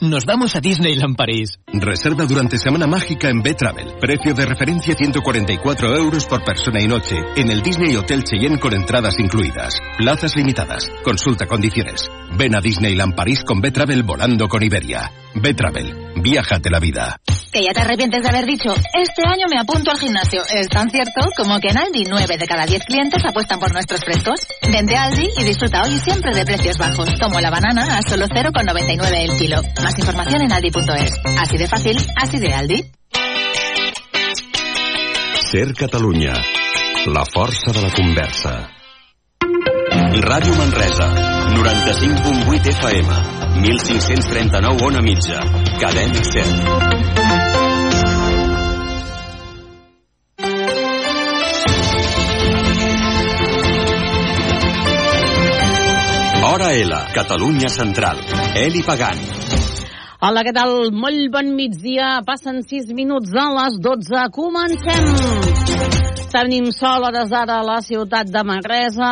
[0.00, 1.58] Nos vamos a Disneyland París.
[1.66, 3.98] Reserva durante Semana Mágica en B-Travel.
[4.00, 8.72] Precio de referencia 144 euros por persona y noche en el Disney Hotel Cheyenne con
[8.72, 9.74] entradas incluidas.
[9.98, 10.90] Plazas limitadas.
[11.04, 12.08] Consulta condiciones.
[12.38, 15.12] Ven a Disneyland París con B-Travel volando con Iberia.
[15.34, 16.01] B-Travel.
[16.22, 17.20] Viájate la vida.
[17.52, 20.42] Que ya te arrepientes de haber dicho, este año me apunto al gimnasio.
[20.54, 24.00] Es tan cierto como que en Aldi 9 de cada 10 clientes apuestan por nuestros
[24.04, 24.46] frescos.
[24.70, 28.26] Vente a Aldi y disfruta hoy siempre de precios bajos, como la banana a solo
[28.26, 29.60] 0,99 el kilo.
[29.82, 31.12] Más información en aldi.es.
[31.38, 32.84] Así de fàcil, así de Aldi.
[35.50, 36.34] Ser Catalunya.
[37.06, 38.81] La força de la conversa.
[40.20, 41.06] Ràdio Manresa.
[41.56, 43.08] 95.8 FM.
[43.62, 45.40] 1539 on a mitja.
[45.80, 47.22] Cadena 100.
[56.44, 58.18] Hora L, Catalunya Central.
[58.54, 59.18] Eli Pagant.
[60.20, 60.92] Hola, què tal?
[60.92, 62.20] Molt bon migdia.
[62.26, 64.28] Passen 6 minuts a les 12.
[64.36, 65.51] Comencem!
[66.32, 69.08] Tenim sol hores d'ara a la ciutat de Manresa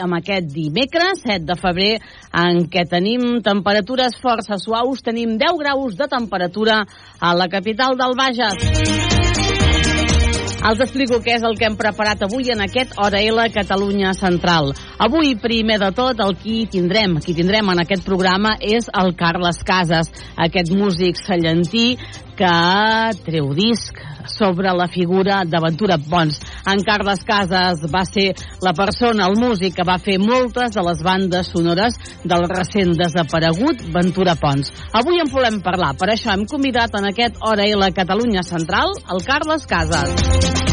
[0.00, 1.90] amb aquest dimecres, 7 de febrer,
[2.32, 5.04] en què tenim temperatures força suaus.
[5.04, 6.78] Tenim 10 graus de temperatura
[7.20, 8.56] a la capital del Bages.
[10.62, 14.72] Els explico què és el que hem preparat avui en aquest Hora L Catalunya Central.
[15.02, 19.60] Avui, primer de tot, el qui tindrem, qui tindrem en aquest programa és el Carles
[19.66, 20.08] Casas,
[20.40, 21.98] aquest músic sallentí
[22.38, 22.52] que
[23.26, 26.38] treu disc sobre la figura d'Aventura Pons.
[26.70, 31.02] En Carles Casas va ser la persona, el músic, que va fer moltes de les
[31.02, 34.72] bandes sonores del recent desaparegut Ventura Pons.
[34.92, 39.26] Avui en volem parlar, per això hem convidat en aquest Hora L Catalunya Central el
[39.26, 40.71] Carles Casas.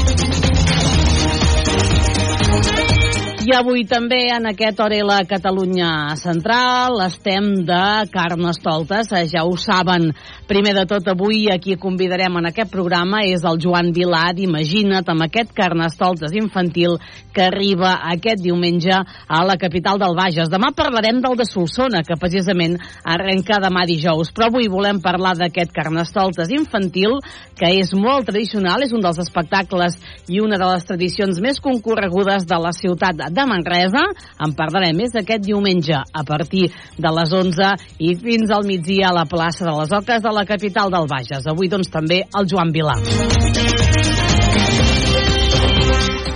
[3.49, 10.11] I avui també en aquest Orela Catalunya Central estem de Carnestoltes, eh, ja ho saben.
[10.45, 15.25] Primer de tot avui aquí convidarem en aquest programa és el Joan Vilar d'Imagina't amb
[15.25, 16.99] aquest Carnestoltes infantil
[17.33, 20.51] que arriba aquest diumenge a la capital del Bages.
[20.53, 25.73] Demà parlarem del de Solsona, que precisament arrenca demà dijous, però avui volem parlar d'aquest
[25.73, 27.17] Carnestoltes infantil
[27.57, 29.97] que és molt tradicional, és un dels espectacles
[30.29, 34.03] i una de les tradicions més concorregudes de la ciutat de Manresa.
[34.39, 36.67] En parlarem més aquest diumenge a partir
[36.97, 40.45] de les 11 i fins al migdia a la plaça de les Oques de la
[40.45, 41.47] capital del Bages.
[41.47, 42.97] Avui, doncs, també el Joan Vilà.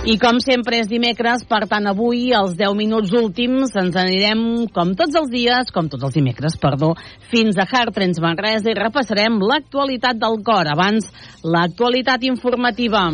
[0.04, 4.42] I com sempre és dimecres, per tant avui, els 10 minuts últims, ens anirem,
[4.76, 6.90] com tots els dies, com tots els dimecres, perdó,
[7.32, 10.68] fins a Hartrens Manresa i repassarem l'actualitat del cor.
[10.68, 11.08] Abans,
[11.40, 13.06] l'actualitat informativa.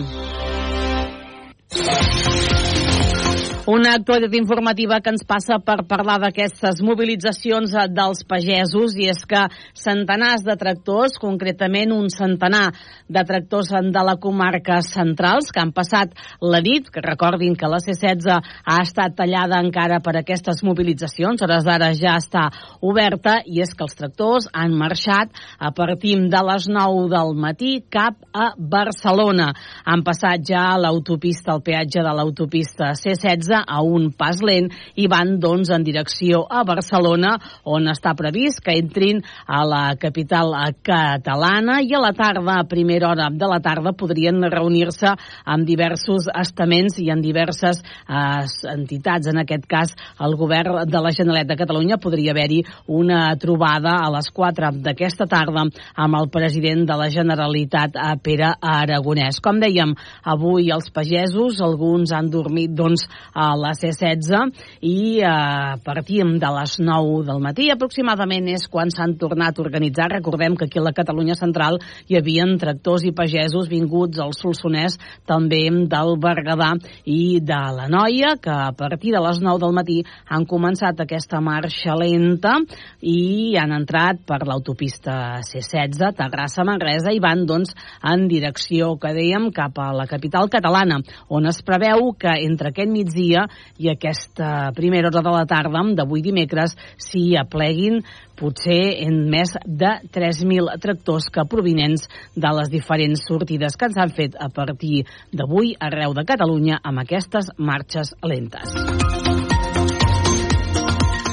[3.70, 9.44] Una actualitat informativa que ens passa per parlar d'aquestes mobilitzacions dels pagesos i és que
[9.78, 12.72] centenars de tractors, concretament un centenar
[13.06, 17.78] de tractors de la comarca centrals que han passat la nit, que recordin que la
[17.84, 22.48] C-16 ha estat tallada encara per aquestes mobilitzacions, hores d'ara ja està
[22.82, 25.30] oberta i és que els tractors han marxat
[25.60, 29.52] a partir de les 9 del matí cap a Barcelona.
[29.86, 35.38] Han passat ja l'autopista, el peatge de l'autopista C-16 a un pas lent i van
[35.40, 40.52] doncs en direcció a Barcelona on està previst que entrin a la capital
[40.84, 45.12] catalana i a la tarda, a primera hora de la tarda, podrien reunir-se
[45.44, 49.30] amb diversos estaments i en diverses eh, entitats.
[49.30, 54.10] En aquest cas, el govern de la Generalitat de Catalunya podria haver-hi una trobada a
[54.14, 59.40] les 4 d'aquesta tarda amb el president de la Generalitat, eh, Pere Aragonès.
[59.42, 59.94] Com dèiem,
[60.24, 63.06] avui els pagesos, alguns han dormit doncs,
[63.40, 64.52] a la C-16
[64.84, 69.64] i eh, a partir de les 9 del matí aproximadament és quan s'han tornat a
[69.64, 70.10] organitzar.
[70.12, 71.78] Recordem que aquí a la Catalunya Central
[72.08, 74.96] hi havia tractors i pagesos vinguts al Solsonès,
[75.28, 76.72] també del Berguedà
[77.04, 81.40] i de la Noia, que a partir de les 9 del matí han començat aquesta
[81.40, 82.56] marxa lenta
[83.00, 89.78] i han entrat per l'autopista C-16, Terrassa-Manresa, i van doncs en direcció, que dèiem, cap
[89.78, 93.29] a la capital catalana, on es preveu que entre aquest migdia
[93.78, 98.00] i aquesta primera hora de la tarda d'avui dimecres s'hi apleguin
[98.40, 104.14] potser en més de 3.000 tractors que provinents de les diferents sortides que ens han
[104.16, 108.76] fet a partir d'avui arreu de Catalunya amb aquestes marxes lentes.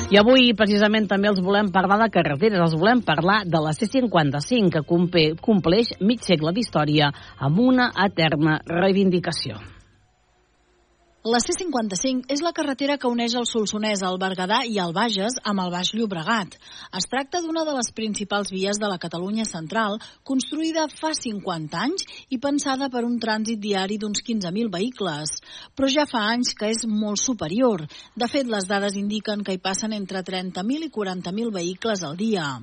[0.08, 4.72] I avui, precisament, també els volem parlar de carreteres, els volem parlar de la C55,
[4.72, 7.12] que compleix mig segle d'història
[7.44, 9.60] amb una eterna reivindicació.
[11.28, 15.60] La C55 és la carretera que uneix el Solsonès, el Berguedà i el Bages amb
[15.60, 16.54] el Baix Llobregat.
[17.00, 22.08] Es tracta d'una de les principals vies de la Catalunya central, construïda fa 50 anys
[22.32, 25.36] i pensada per un trànsit diari d'uns 15.000 vehicles.
[25.76, 27.84] Però ja fa anys que és molt superior.
[28.16, 32.54] De fet, les dades indiquen que hi passen entre 30.000 i 40.000 vehicles al dia.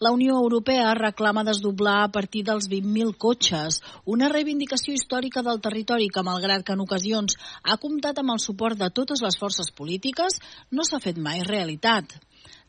[0.00, 6.08] La Unió Europea reclama desdoblar a partir dels 20.000 cotxes, una reivindicació històrica del territori
[6.10, 10.40] que, malgrat que en ocasions ha comptat amb el suport de totes les forces polítiques,
[10.70, 12.16] no s'ha fet mai realitat.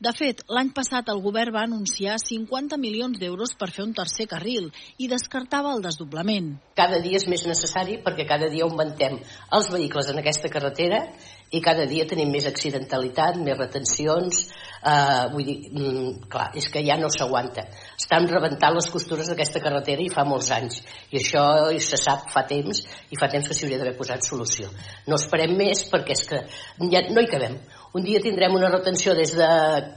[0.05, 4.27] De fet, l'any passat el govern va anunciar 50 milions d'euros per fer un tercer
[4.27, 4.67] carril
[4.99, 6.49] i descartava el desdoblament.
[6.75, 9.17] Cada dia és més necessari perquè cada dia augmentem
[9.57, 10.99] els vehicles en aquesta carretera
[11.55, 14.49] i cada dia tenim més accidentalitat, més retencions,
[14.85, 17.65] eh, vull dir, mm, clar, és que ja no s'aguanta.
[17.97, 21.45] Estan rebentant les costures d'aquesta carretera i fa molts anys, i això
[21.79, 24.69] se sap fa temps, i fa temps que s'hi hauria d'haver posat solució.
[25.07, 26.43] No esperem més perquè és que
[26.91, 27.57] ja no hi cabem.
[27.95, 29.45] Un dia tindrem una retenció des de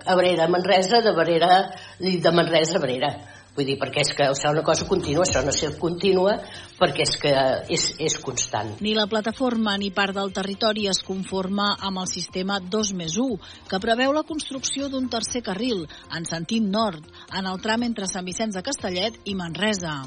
[0.06, 3.10] Abrera a Manresa, de, Barera, de Manresa a Abrera.
[3.58, 6.36] Vull dir, perquè és que serà una cosa contínua, això no ser contínua,
[6.78, 7.32] perquè és que
[7.74, 8.76] és, és constant.
[8.86, 13.40] Ni la plataforma ni part del territori es conforma amb el sistema 2 més 1,
[13.66, 15.82] que preveu la construcció d'un tercer carril,
[16.14, 17.02] en sentit nord,
[17.34, 19.98] en el tram entre Sant Vicenç de Castellet i Manresa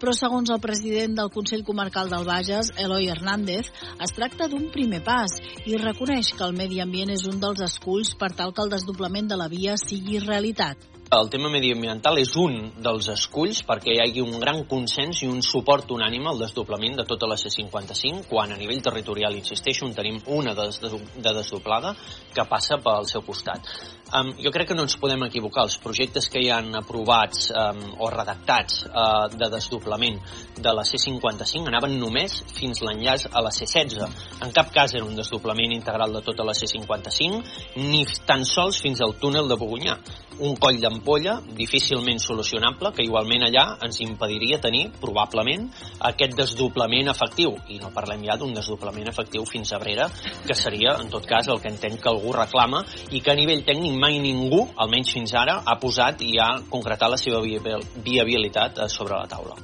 [0.00, 3.70] però segons el president del Consell Comarcal del Bages, Eloi Hernández,
[4.04, 8.12] es tracta d'un primer pas i reconeix que el medi ambient és un dels esculls
[8.20, 10.95] per tal que el desdoblament de la via sigui realitat.
[11.14, 15.38] El tema mediambiental és un dels esculls perquè hi hagi un gran consens i un
[15.48, 20.18] suport unànime al desdoblament de tota la C55 quan a nivell territorial, insisteixo, en tenim
[20.26, 20.66] una de,
[21.14, 21.94] de desdoblada
[22.34, 23.70] que passa pel seu costat.
[24.14, 25.64] Um, jo crec que no ens podem equivocar.
[25.66, 30.20] Els projectes que hi han aprovats um, o redactats uh, de desdoblament
[30.62, 34.06] de la C55 anaven només fins l'enllaç a la C16.
[34.46, 39.02] En cap cas era un desdoblament integral de tota la C55 ni tan sols fins
[39.02, 39.98] al túnel de Bogunyà
[40.38, 45.64] un coll d'ampolla difícilment solucionable que igualment allà ens impediria tenir probablement
[46.10, 50.10] aquest desdoblament efectiu i no parlem ja d'un desdoblament efectiu fins a Brera
[50.46, 53.64] que seria en tot cas el que entenc que algú reclama i que a nivell
[53.64, 58.92] tècnic mai ningú, almenys fins ara, ha posat i ha concretat la seva viabilitat eh,
[58.92, 59.56] sobre la taula.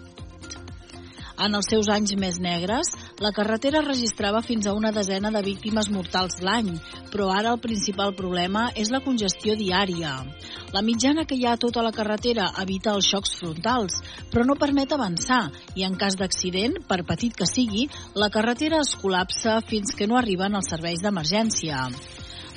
[1.43, 2.93] En els seus anys més negres,
[3.25, 6.69] la carretera registrava fins a una desena de víctimes mortals l'any,
[7.11, 10.13] però ara el principal problema és la congestió diària.
[10.77, 13.99] La mitjana que hi ha a tota la carretera evita els xocs frontals,
[14.31, 15.43] però no permet avançar
[15.75, 20.21] i en cas d'accident, per petit que sigui, la carretera es col·lapsa fins que no
[20.21, 21.89] arriben els serveis d'emergència.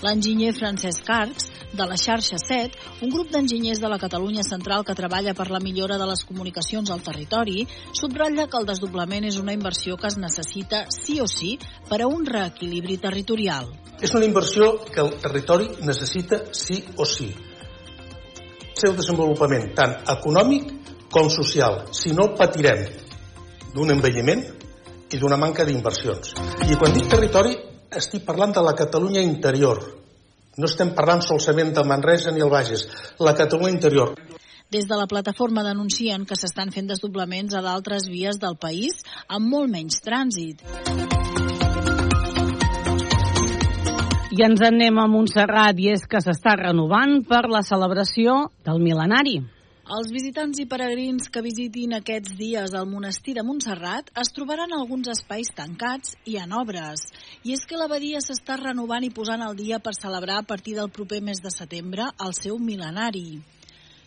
[0.03, 4.95] L'enginyer Francesc Arcs, de la xarxa 7, un grup d'enginyers de la Catalunya Central que
[4.95, 9.55] treballa per la millora de les comunicacions al territori, subratlla que el desdoblament és una
[9.55, 11.55] inversió que es necessita sí o sí
[11.89, 13.71] per a un reequilibri territorial.
[14.01, 17.29] És una inversió que el territori necessita sí o sí.
[18.75, 20.73] El seu desenvolupament tant econòmic
[21.11, 21.85] com social.
[21.95, 22.83] Si no, patirem
[23.75, 24.43] d'un envelliment
[25.11, 26.35] i d'una manca d'inversions.
[26.67, 27.55] I quan dic territori,
[27.91, 29.81] estic parlant de la Catalunya interior.
[30.57, 32.87] No estem parlant solament de Manresa ni el Bages,
[33.19, 34.15] la Catalunya interior.
[34.71, 39.51] Des de la plataforma denuncien que s'estan fent desdoblaments a d'altres vies del país amb
[39.51, 40.63] molt menys trànsit.
[44.35, 49.37] I ens anem a Montserrat i és que s'està renovant per la celebració del mil·lenari.
[49.85, 55.11] Els visitants i peregrins que visitin aquests dies al monestir de Montserrat es trobaran alguns
[55.13, 57.03] espais tancats i en obres.
[57.45, 60.89] I és que l'abadia s'està renovant i posant al dia per celebrar a partir del
[60.89, 63.27] proper mes de setembre el seu mil·lenari.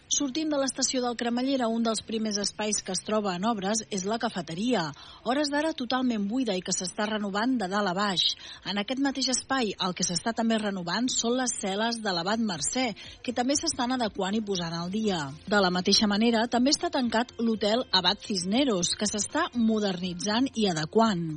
[0.08, 4.06] Sortint de l'estació del Cremallera, un dels primers espais que es troba en obres és
[4.08, 4.86] la cafeteria,
[5.28, 8.24] hores d'ara totalment buida i que s'està renovant de dalt a baix.
[8.72, 12.86] En aquest mateix espai, el que s'està també renovant són les cel·les de l'Abat Mercè,
[13.20, 15.26] que també s'estan adequant i posant al dia.
[15.44, 21.34] De la mateixa manera, també està tancat l'hotel Abat Cisneros, que s'està modernitzant i adequant.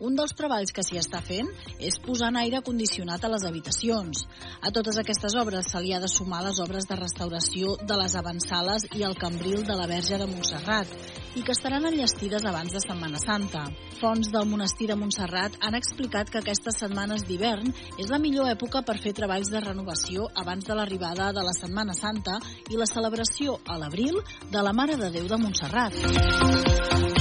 [0.00, 4.22] Un dels treballs que s'hi està fent és posar aire condicionat a les habitacions.
[4.64, 8.14] A totes aquestes obres se li ha de sumar les obres de restauració de les
[8.16, 10.88] avançales i el cambril de la Verge de Montserrat
[11.36, 13.66] i que estaran enllestides abans de Setmana Santa.
[14.00, 17.68] Fons del monestir de Montserrat han explicat que aquestes setmanes d'hivern
[18.00, 21.92] és la millor època per fer treballs de renovació abans de l'arribada de la Setmana
[21.92, 22.40] Santa
[22.70, 24.16] i la celebració a l'abril
[24.48, 27.19] de la Mare de Déu de Montserrat.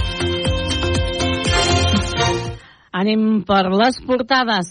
[2.90, 4.70] Anem per les portades.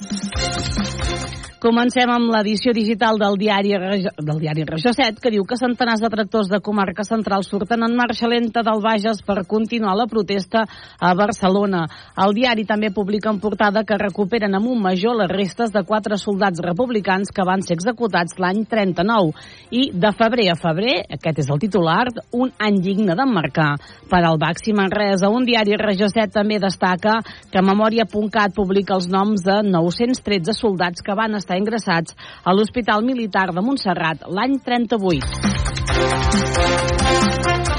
[1.59, 6.11] Comencem amb l'edició digital del diari, del diari Regió 7, que diu que centenars de
[6.13, 10.63] tractors de comarca central surten en marxa lenta del Bages per continuar la protesta
[11.03, 11.81] a Barcelona.
[12.15, 16.21] El diari també publica en portada que recuperen amb un major les restes de quatre
[16.23, 19.35] soldats republicans que van ser executats l'any 39.
[19.75, 22.07] I de febrer a febrer, aquest és el titular,
[22.39, 23.73] un any digne d'emmarcar
[24.07, 25.27] per al Baxi Manresa.
[25.27, 27.19] Un diari Regió 7 també destaca
[27.51, 32.13] que Memòria.cat publica els noms de 913 soldats que van estar estar ingressats
[32.45, 35.25] a l'Hospital Militar de Montserrat l'any 38.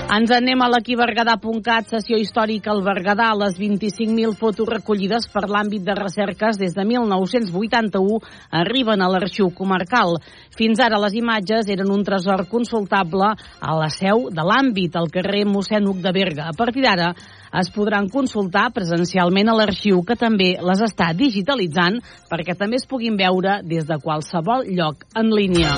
[0.09, 5.93] Ens anem a l'equibergadà.cat, sessió històrica al Berguedà, les 25.000 fotos recollides per l'àmbit de
[5.93, 8.17] recerques des de 1981
[8.49, 10.17] arriben a l'arxiu comarcal.
[10.57, 15.45] Fins ara les imatges eren un tresor consultable a la seu de l'àmbit, al carrer
[15.45, 16.49] mossèn Uc de Berga.
[16.49, 17.13] A partir d'ara
[17.61, 23.17] es podran consultar presencialment a l'arxiu que també les està digitalitzant perquè també es puguin
[23.19, 25.75] veure des de qualsevol lloc en línia.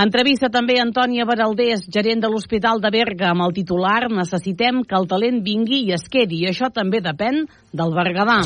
[0.00, 5.04] Entrevista també Antònia Baraldés, gerent de l'Hospital de Berga, amb el titular Necessitem que el
[5.10, 6.38] talent vingui i es quedi.
[6.40, 7.42] I això també depèn
[7.76, 8.38] del Berguedà.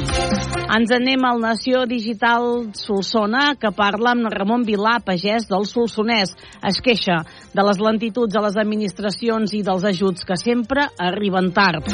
[0.75, 6.34] Ens anem al Nació Digital Solsona, que parla amb Ramon Vilà, pagès del Solsonès.
[6.66, 7.20] Es queixa
[7.54, 11.87] de les lentituds a les administracions i dels ajuts que sempre arriben tard.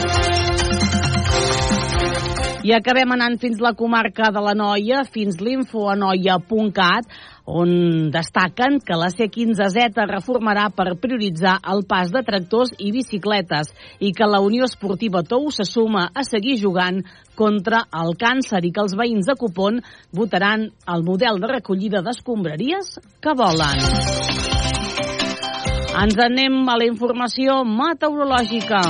[2.61, 7.07] I acabem anant fins la comarca de la Noia, fins l'infoanoia.cat,
[7.51, 14.13] on destaquen que la C15Z reformarà per prioritzar el pas de tractors i bicicletes i
[14.15, 17.03] que la Unió Esportiva Tou se suma a seguir jugant
[17.35, 19.81] contra el càncer i que els veïns de Cupón
[20.15, 23.83] votaran el model de recollida d'escombraries que volen.
[26.01, 28.85] Ens anem a la informació meteorològica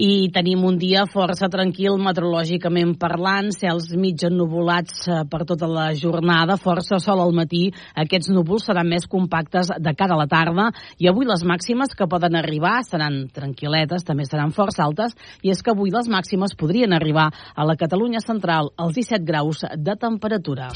[0.00, 5.90] i tenim un dia força tranquil meteorològicament parlant, cels mig ennuvolats eh, per tota la
[5.92, 7.66] jornada, força sol al matí,
[8.00, 10.70] aquests núvols seran més compactes de cara a la tarda.
[10.96, 15.12] I avui les màximes que poden arribar seran tranquil·letes, també seran força altes.
[15.44, 19.66] I és que avui les màximes podrien arribar a la Catalunya central als 17 graus
[19.76, 20.72] de temperatura.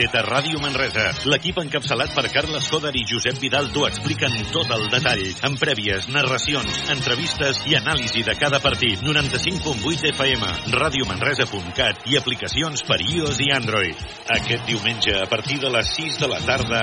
[0.00, 1.10] Bàsquet a Ràdio Manresa.
[1.28, 6.06] L'equip encapçalat per Carles Coder i Josep Vidal t'ho expliquen tot el detall, amb prèvies,
[6.08, 9.02] narracions, entrevistes i anàlisi de cada partit.
[9.04, 14.06] 95.8 FM, radiomanresa.cat i aplicacions per iOS i Android.
[14.38, 16.80] Aquest diumenge, a partir de les 6 de la tarda,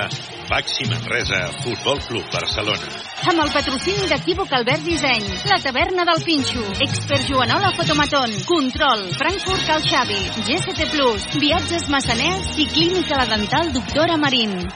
[0.51, 2.93] Baxi Manresa, Futbol Club Barcelona.
[3.27, 9.65] Amb el patrocini d'Equívoc Albert Disseny, la taverna del Pinxo, Expert Joanola Fotomaton, Control, Frankfurt
[9.65, 14.67] Cal Xavi, GST Plus, Viatges Massaners i Clínica La Dental Doctora Marín.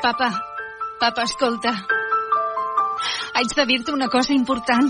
[0.00, 0.30] Papa,
[0.98, 1.72] papa, escolta.
[3.34, 4.88] Haig de dir-te una cosa important.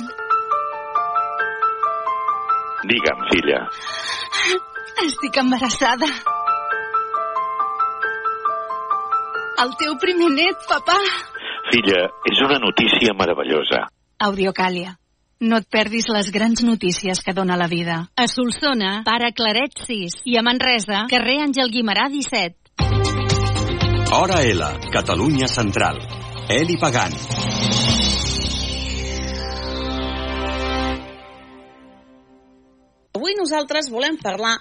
[2.87, 3.59] Digue'm, filla.
[5.05, 6.07] Estic embarassada.
[9.65, 10.97] El teu primer net, papà.
[11.73, 13.89] Filla, és una notícia meravellosa.
[14.31, 15.00] Audiocàlia.
[15.41, 17.95] No et perdis les grans notícies que dona la vida.
[18.15, 20.21] A Solsona, pare Claret 6.
[20.29, 22.61] I a Manresa, carrer Àngel Guimarà 17.
[24.13, 26.03] Hora L, Catalunya Central.
[26.51, 27.17] Eli Pagant.
[33.19, 34.53] Avui nosaltres volem parlar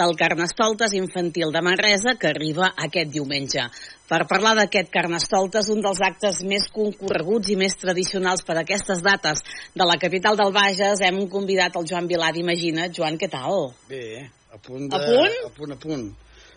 [0.00, 3.66] del Carnestoltes infantil de Manresa que arriba aquest diumenge.
[4.08, 9.02] Per parlar d'aquest Carnestoltes, un dels actes més concorreguts i més tradicionals per a aquestes
[9.04, 9.44] dates
[9.76, 12.88] de la capital del Bages, hem convidat el Joan Vilar d'Imagina.
[12.88, 13.74] Joan, què tal?
[13.92, 14.96] Bé, a punt de...
[14.96, 15.38] A punt?
[15.44, 16.08] A punt, a punt.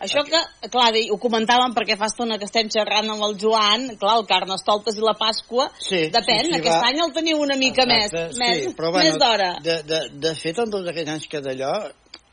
[0.02, 0.40] Això que,
[0.74, 4.98] clar, ho comentàvem perquè fa estona que estem xerrant amb el Joan, clar, el Carnestoltes
[4.98, 6.88] i la Pasqua, sí, depèn, sí, sí, aquest va.
[6.90, 9.52] any el teniu una mica Exacte, més, més, sí, però bueno, més d'hora.
[9.62, 11.76] De, de, de fet, en tots aquests anys que d'allò,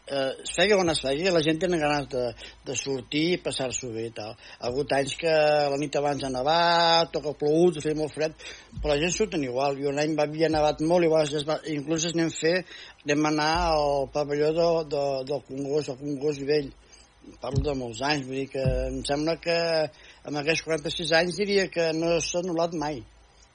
[0.08, 2.24] eh, es feia on es feia, la gent tenen ganes de,
[2.66, 4.32] de sortir i passar-s'ho bé i tal.
[4.32, 5.36] Ha hagut anys que
[5.74, 8.36] la nit abans ha nevat, toca plogut, ha fet molt fred,
[8.80, 9.78] però la gent surten igual.
[9.78, 12.56] I un any va havia nevat molt, i llavors es va, inclús es anem fer,
[13.04, 16.72] anem anar al pavelló de, de, del Congost, el Congost Vell.
[17.42, 19.58] Parlo de molts anys, vull dir que em sembla que
[20.24, 23.02] amb aquests 46 anys diria que no s'ha anul·lat mai.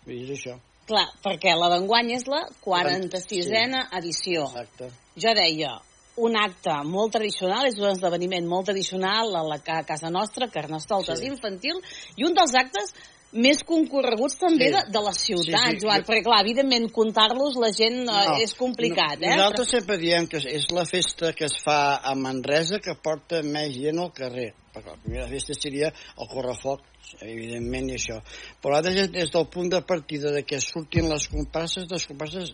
[0.05, 0.57] Vull dir, és això.
[0.87, 4.45] Clar, perquè la d'enguany és la 46a edició.
[4.51, 4.89] Exacte.
[5.15, 5.77] Jo deia,
[6.17, 11.19] un acte molt tradicional, és un esdeveniment molt tradicional a la a casa nostra, Carnestoltes
[11.19, 11.25] Sí.
[11.25, 11.79] infantil,
[12.17, 12.93] i un dels actes
[13.33, 14.71] més concorreguts també Sí.
[14.75, 18.17] de, de les ciutats, Sí, sí, Joan, jo- perquè clar, evidentment comptar-los la gent no,
[18.39, 19.35] és complicat, no, eh?
[19.35, 23.73] Nosaltres sempre diem que és la festa que es fa a Manresa que porta més
[23.75, 24.53] gent al carrer.
[24.73, 26.81] Perquè la primera festa seria el correfoc,
[27.21, 28.19] evidentment, i això.
[28.61, 32.53] Però ara des del punt de partida de que surtin les comparses, les comparses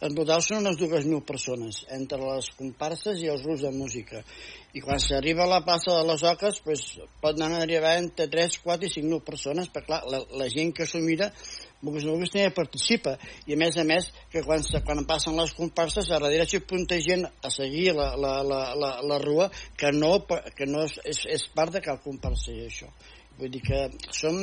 [0.00, 4.24] en total són unes 2.000 persones, entre les comparses i els grups de música.
[4.74, 6.82] I quan s'arriba a la plaça de les Oques, pues,
[7.22, 10.74] pot anar a arribar entre 3, 4 i 5.000 persones, perquè clar, la, la gent
[10.74, 11.30] que s'ho mira
[11.84, 16.08] no vulguis també participa i a més a més que quan, quan passen les comparses
[16.08, 20.14] a darrere s'hi apunta gent a seguir la, la, la, la, la rua que no,
[20.56, 22.88] que no és, és, part de cap comparsa això
[23.38, 23.80] vull dir que
[24.14, 24.40] som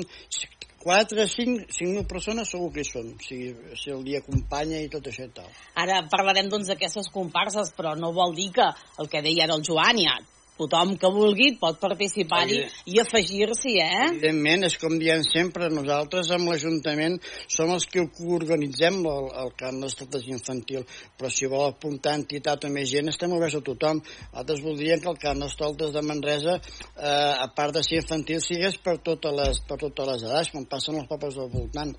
[0.81, 3.39] 4, 5, 5.000 persones segur que hi són si,
[3.77, 5.49] si el dia acompanya i tot això i tal.
[5.77, 8.67] Ara parlarem doncs d'aquestes comparses, però no vol dir que
[9.01, 10.17] el que deia ara el Joan, ja
[10.61, 14.07] tothom que vulgui pot participar-hi i afegir-s'hi, eh?
[14.11, 17.17] Evidentment, és com diem sempre, nosaltres amb l'Ajuntament
[17.51, 18.05] som els que
[18.37, 20.85] organitzem el, el camp d'estades infantil,
[21.17, 24.01] però si vol apuntar entitat o més gent, estem oberts a tothom.
[24.31, 28.77] Nosaltres voldríem que el camp d'estoltes de Manresa, eh, a part de ser infantil, sigués
[28.83, 31.95] per totes les, per totes les edats, com passen els pobles del voltant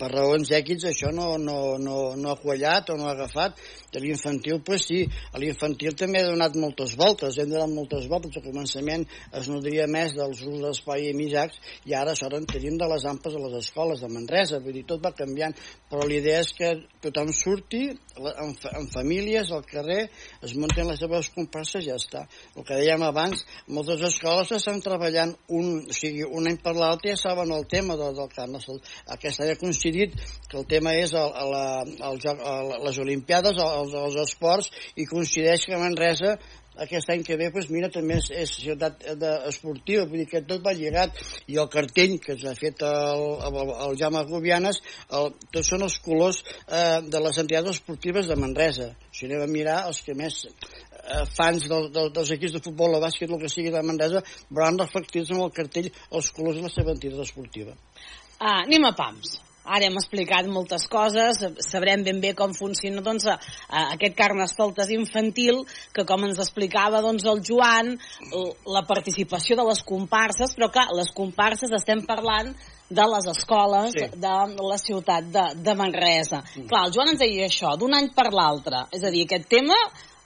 [0.00, 3.60] per raons èquits això no, no, no, no ha quallat o no ha agafat.
[3.92, 8.38] I l'infantil, pues sí, a l'infantil també ha donat moltes voltes, hem donat moltes voltes.
[8.38, 9.04] Al començament
[9.38, 13.04] es nodria més dels usos d'espai i misacs i ara això en tenim de les
[13.08, 15.54] ampes a les escoles de Manresa, vull dir, tot va canviant
[15.92, 16.70] però l'idea és que
[17.04, 20.06] tothom surti en, en famílies al carrer
[20.40, 22.22] es munten les seves comparses i ja està.
[22.56, 27.12] El que dèiem abans, moltes escoles estan treballant un, o sigui, un any per l'altre
[27.12, 30.16] ja saben el tema del, del camp aquest any ha coincidit
[30.48, 35.06] que el tema és el, la, el joc, el, les Olimpiades, els, els esports, i
[35.08, 36.36] coincideix que Manresa
[36.80, 40.42] aquest any que ve, pues, mira, també és, és ciutat de, esportiva, vull dir que
[40.48, 41.18] tot va lligat,
[41.52, 44.80] i el cartell que s'ha fet el, el, el Jaume Gubianes,
[45.18, 48.88] el, tots són els colors eh, de les entitats esportives de Manresa.
[49.12, 52.96] Si anem a mirar, els que més eh, fans del, del, dels equips de futbol
[52.96, 56.66] o bàsquet, el que sigui de Manresa, veuran reflectits en el cartell els colors de
[56.68, 57.76] la seva entitat esportiva.
[58.40, 59.38] Ah, anem a PAMS.
[59.62, 63.36] Ara hem explicat moltes coses, sabrem ben bé com funciona doncs, a,
[63.70, 65.62] a aquest carnestoltes infantil,
[65.94, 67.94] que com ens explicava doncs, el Joan,
[68.66, 72.50] la participació de les comparses, però clar, les comparses estem parlant
[72.92, 74.08] de les escoles sí.
[74.20, 74.32] de
[74.68, 76.42] la ciutat de, de Manresa.
[76.42, 76.66] Mm.
[76.68, 78.84] Clar, el Joan ens deia això, d'un any per l'altre.
[78.92, 79.78] És a dir, aquest tema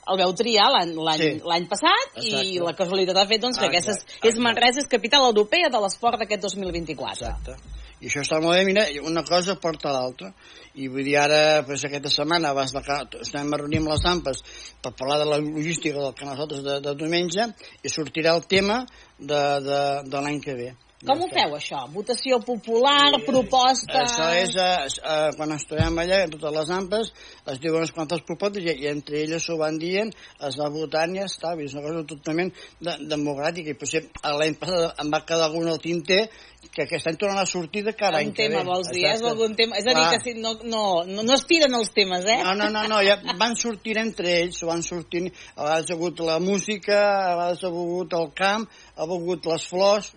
[0.07, 1.31] el veu triar l'any sí.
[1.71, 2.43] passat Exacte.
[2.47, 5.83] i la casualitat ha fet doncs, que aquesta és, és Manresa és capital europea de
[5.83, 7.13] l'esport d'aquest 2024.
[7.17, 7.85] Exacte.
[8.01, 10.33] I això està molt bé, mira, una cosa porta l'altra.
[10.77, 12.83] I vull dir, ara, pues, aquesta setmana vas de,
[13.25, 14.43] estem a reunir amb les AMPes
[14.85, 17.49] per parlar de la logística del que nosaltres de, de diumenge
[17.83, 18.83] i sortirà el tema
[19.19, 19.81] de, de,
[20.13, 20.75] de l'any que ve.
[21.07, 21.85] Com ho feu, això?
[21.95, 24.01] Votació popular, sí, proposta...
[24.03, 27.13] Això és, eh, eh, quan ens trobem allà, en totes les ampes,
[27.53, 30.11] es diuen unes quantes propostes i, i entre elles s'ho van dient,
[30.49, 31.55] es va votant i ja està.
[31.63, 33.73] És una cosa totalment de, democràtica.
[33.73, 34.05] I potser
[34.41, 36.25] l'any passat em va quedar algun al tinter
[36.73, 39.55] que aquest any tornen a sortir de cada any Un tema, vols dir, és algun
[39.59, 39.79] tema...
[39.79, 42.41] És a dir, que si no, no, no, no es tiren els temes, eh?
[42.43, 45.31] No, no, no, no ja van sortint entre ells, van sortint...
[45.55, 49.69] A vegades ha hagut la música, a vegades ha hagut el camp, ha hagut les
[49.71, 50.13] flors,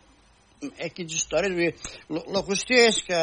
[0.59, 1.53] X històries.
[1.55, 3.19] Vull dir, la qüestió és que,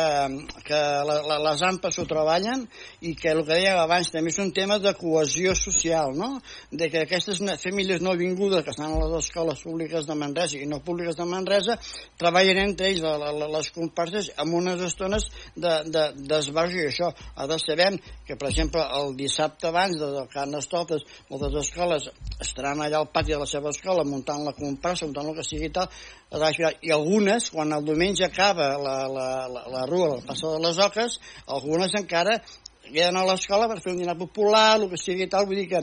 [0.65, 2.65] que la, la, les AMPAs ho treballen
[3.05, 6.41] i que el que dèiem abans també és un tema de cohesió social, no?
[6.73, 10.69] De que aquestes famílies no vingudes que estan a les escoles públiques de Manresa i
[10.71, 11.77] no públiques de Manresa
[12.19, 17.13] treballen entre ells la, la, les comparses amb unes estones d'esbarjo de, de, i això.
[17.37, 22.09] Ara sabem que, per exemple, el dissabte abans de, de moltes escoles
[22.41, 25.69] estaran allà al pati de la seva escola muntant la comparsa, muntant el que sigui
[25.71, 25.89] i tal,
[26.27, 30.79] i algunes, quan el diumenge acaba la, la, la, la rua, la passa de les
[30.83, 32.41] oques, algunes encara
[32.87, 35.67] queden a l'escola per fer un dinar popular, el que sigui i tal, vull dir
[35.71, 35.81] que,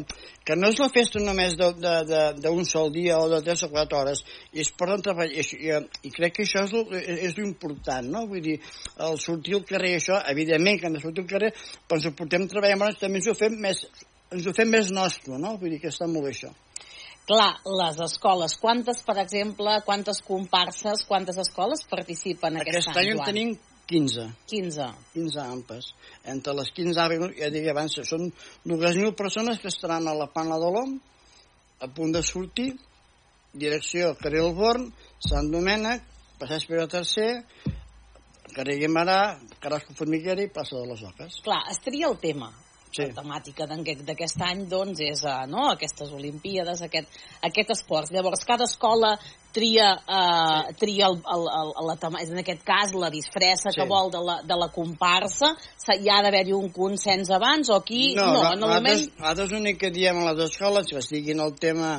[0.47, 4.23] que no és la festa només d'un sol dia o de tres o quatre hores,
[4.53, 5.43] i es poden treballar, i,
[6.07, 6.73] i, crec que això és,
[7.29, 8.25] és important, no?
[8.31, 8.57] Vull dir,
[9.07, 11.53] el sortir al carrer, això, evidentment que hem de sortir al carrer,
[11.87, 13.85] però ens ho portem treballant, també ens ho fem més,
[14.33, 15.57] ens ho fem més nostre, no?
[15.61, 16.53] Vull dir que està molt bé això.
[17.27, 22.97] Clar, les escoles, quantes, per exemple, quantes comparses, quantes escoles participen aquest, aquest any?
[22.97, 23.53] Aquest any en tenim
[23.87, 24.25] 15.
[24.51, 24.87] 15.
[25.13, 25.91] 15 ampes.
[26.33, 28.27] Entre les 15 ampes, ja dic abans, són
[28.67, 30.97] 2.000 persones que estaran a la Pana de l'Om,
[31.83, 32.73] a punt de sortir,
[33.53, 34.89] direcció carrer Born,
[35.23, 36.03] Sant Domènec,
[36.39, 37.71] Passeig Pere III,
[38.53, 39.19] carrer Guimarà,
[39.63, 41.39] Carrasco Formiguera i plaça de les Oques.
[41.45, 42.51] Clar, estaria el tema.
[42.93, 43.07] Sí.
[43.09, 45.65] La temàtica d'aquest any doncs, és uh, no?
[45.71, 48.11] aquestes Olimpíades, aquest, aquest esport.
[48.13, 49.15] Llavors, cada escola
[49.53, 50.77] tria, uh, sí.
[50.83, 53.79] tria el, el, el, la, és en aquest cas la disfressa sí.
[53.79, 55.55] que vol de la, de la comparsa.
[55.89, 58.13] Hi ha d'haver-hi un consens abans o aquí...
[58.19, 59.05] No, no, no en el moment...
[59.17, 61.95] nosaltres l'únic que diem a les escoles que estiguin el tema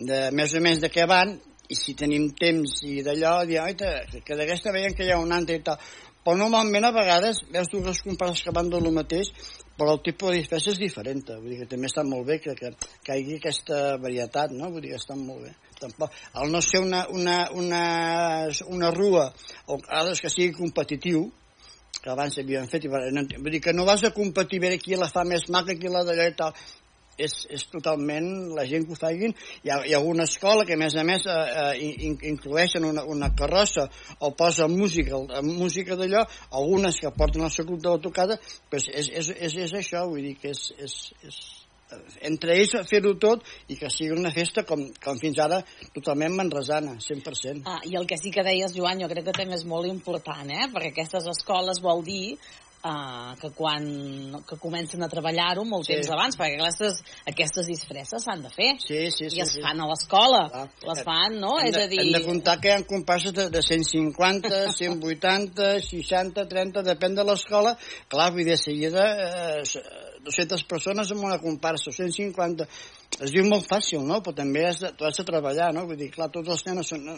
[0.00, 1.36] de més o menys de què van
[1.72, 5.62] i si tenim temps i d'allò, que d'aquesta veiem que hi ha un altre i
[5.64, 5.78] tal.
[6.22, 9.32] Però normalment a vegades veus dues comparses que van del mateix
[9.76, 12.54] però el tipus de disfressa és diferent, vull dir que també està molt bé que,
[12.58, 14.68] que, que hi hagi aquesta varietat, no?
[14.70, 15.52] Vull dir que està molt bé.
[15.80, 17.84] Tampoc, al no ser una, una, una,
[18.70, 19.30] una rua,
[19.66, 21.24] o ara que sigui competitiu,
[22.02, 25.10] que abans s'havien fet, i, vull dir que no vas a competir veure qui la
[25.10, 26.54] fa més maca, qui la d'allò i tal,
[27.16, 29.34] és, és totalment la gent que ho facin.
[29.62, 32.86] Hi ha, hi ha alguna escola que, a més a més, eh, eh, in, inclueixen
[32.88, 33.88] una, una carrossa
[34.20, 36.24] o posa música, música d'allò,
[36.60, 38.38] algunes que porten el seu club de la tocada,
[38.70, 40.96] però és, és, és, és això, vull dir que és, és,
[41.26, 41.42] és
[42.24, 45.60] entre ells fer-ho tot i que sigui una festa com, com fins ara
[45.92, 47.66] totalment manresana, 100%.
[47.68, 50.48] Ah, I el que sí que deies, Joan, jo crec que també és molt important,
[50.48, 50.68] eh?
[50.72, 52.38] perquè aquestes escoles vol dir
[52.84, 53.86] uh, que quan
[54.48, 55.96] que comencen a treballar-ho molt sí.
[55.96, 57.00] temps abans, perquè aquestes,
[57.32, 58.70] aquestes disfresses s'han de fer.
[58.82, 59.38] Sí, sí, sí.
[59.38, 59.64] I es sí.
[59.64, 60.42] fan a l'escola.
[60.86, 61.56] Les fan, no?
[61.60, 62.00] Hem és de, a dir...
[62.04, 67.26] Hem de comptar que hi ha comparses de, de 150, 180, 60, 30, depèn de
[67.28, 67.76] l'escola.
[68.12, 69.62] Clar, vull dir, de seguida eh,
[70.24, 72.68] 200 persones en una comparsa, 150
[73.20, 74.20] es diu molt fàcil, no?
[74.24, 75.84] Però també has de, tu has de treballar, no?
[75.88, 77.16] Vull dir, clar, tots els nenes són no?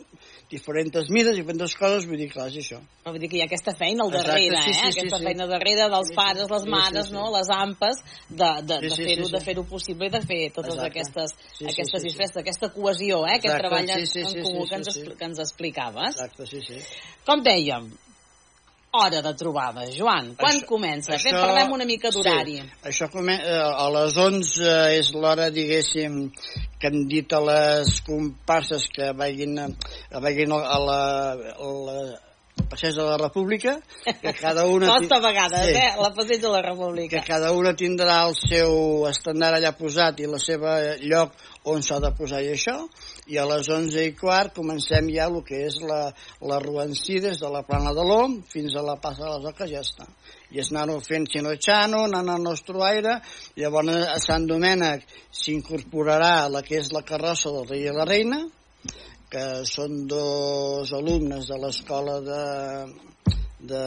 [0.51, 2.81] diferents mides, diferents coses, vull dir, clar, és això.
[3.07, 4.90] Vull dir que hi ha aquesta feina al darrere, Exacte, sí, sí, eh?
[4.90, 7.29] Sí, aquesta sí, feina darrere dels sí, pares, les mares, sí, sí, no?
[7.37, 9.37] Les ampes, de, de, sí, de fer-ho sí, sí.
[9.37, 10.90] de fer facilitar i de fer totes Exacte.
[10.90, 12.40] aquestes, sí, aquestes sí, sí, sí.
[12.43, 13.38] aquesta cohesió, eh?
[13.38, 15.19] Aquest treball sí, sí, en comú sí, sí, que, ens, sí, sí.
[15.19, 16.19] que ens explicaves.
[16.19, 16.83] Exacte, sí, sí.
[17.25, 17.88] Com dèiem,
[19.00, 20.35] hora de trobada, Joan?
[20.38, 21.14] Quan això, comença?
[21.16, 22.59] Això, Fem, parlem una mica d'horari.
[22.61, 26.20] Sí, això comença, eh, a les 11 és l'hora, diguéssim,
[26.78, 29.59] que hem dit a les comparses que vagin,
[30.28, 31.00] vagin a la,
[31.54, 31.98] a la
[32.70, 34.87] Passeig de la República, que cada una...
[34.87, 35.90] Costa a vegades, sí, eh?
[36.00, 37.18] La Passeig de la República.
[37.18, 41.35] Que cada una tindrà el seu estendard allà posat i la seva lloc
[41.70, 42.76] on s'ha de posar i això,
[43.30, 46.00] i a les 11 i quart comencem ja el que és la,
[46.44, 49.30] la rua en si, des de la plana de l'OM fins a la passa de
[49.37, 50.08] les Oques, ja està.
[50.52, 53.16] I és anar-ho fent xino-xano, anant al nostre aire,
[53.60, 58.44] llavors a Sant Domènec s'incorporarà la que és la carrossa del rei i la reina,
[59.32, 62.42] que són dos alumnes de l'escola de,
[63.64, 63.82] de,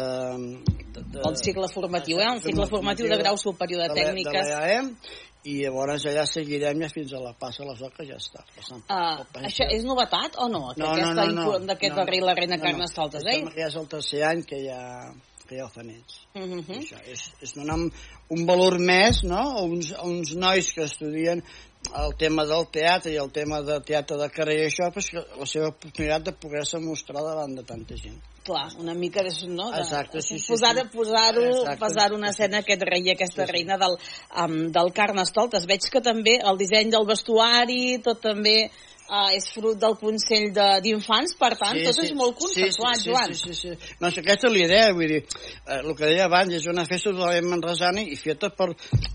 [0.97, 1.21] de, de...
[1.29, 2.31] El cicle formatiu, eh?
[2.33, 4.49] Un cicle formatiu de grau superior de, de tècniques.
[4.49, 4.57] De
[5.47, 8.43] i llavors allà seguirem ja fins a la passa les oques ja està.
[8.73, 10.65] Uh, això és novetat o no?
[10.73, 13.33] Que no, aquesta no, no, no, d'aquest no, no, la reina no, Carnestoltes, no.
[13.33, 13.55] eh?
[13.55, 14.81] Ja és el tercer any que ja,
[15.47, 16.19] que ja ho fan ells.
[16.33, 16.59] Uh mhm.
[16.67, 16.81] -huh.
[16.81, 17.79] Això és, és donar
[18.29, 19.39] un valor més no?
[19.39, 21.43] a, uns, a uns nois que estudien
[21.95, 25.45] el tema del teatre i el tema de teatre de carrer i això, pues, la
[25.45, 28.19] seva oportunitat de poder-se mostrar davant de tanta gent.
[28.47, 30.87] Clar, una mica de, no, de, Exacte, sí, sí, posar, sí.
[30.93, 33.51] posar-ho posar una escena aquest rei aquesta sí, sí.
[33.51, 33.97] reina del,
[34.43, 35.67] um, del Carnestoltes.
[35.67, 38.55] Veig que també el disseny del vestuari, tot també
[39.09, 40.47] uh, és fruit del Consell
[40.83, 43.35] d'Infants, per tant, sí, tot sí, és molt consensuat, sí, sí, Joan.
[43.35, 43.93] Sí, sí, sí.
[44.01, 47.13] No, aquesta és la idea, vull dir, eh, el que deia abans, és una festa
[47.13, 48.69] totalment manresana i feta per,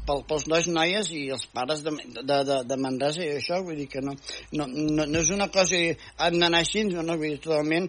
[0.06, 3.78] per, pels nois, noies i els pares de, de, de, de Manresa i això, vull
[3.80, 4.16] dir que no,
[4.56, 5.80] no, no, no és una cosa
[6.18, 7.88] han d'anar així, no, no, vull dir, totalment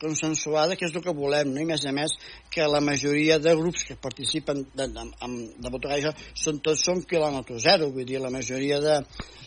[0.00, 1.62] consensuada, que és el que volem, no?
[1.62, 2.14] i més a més
[2.50, 5.04] que la majoria de grups que participen de, de,
[5.58, 8.98] de, Botogà són tots són quilòmetre zero, vull dir, la majoria de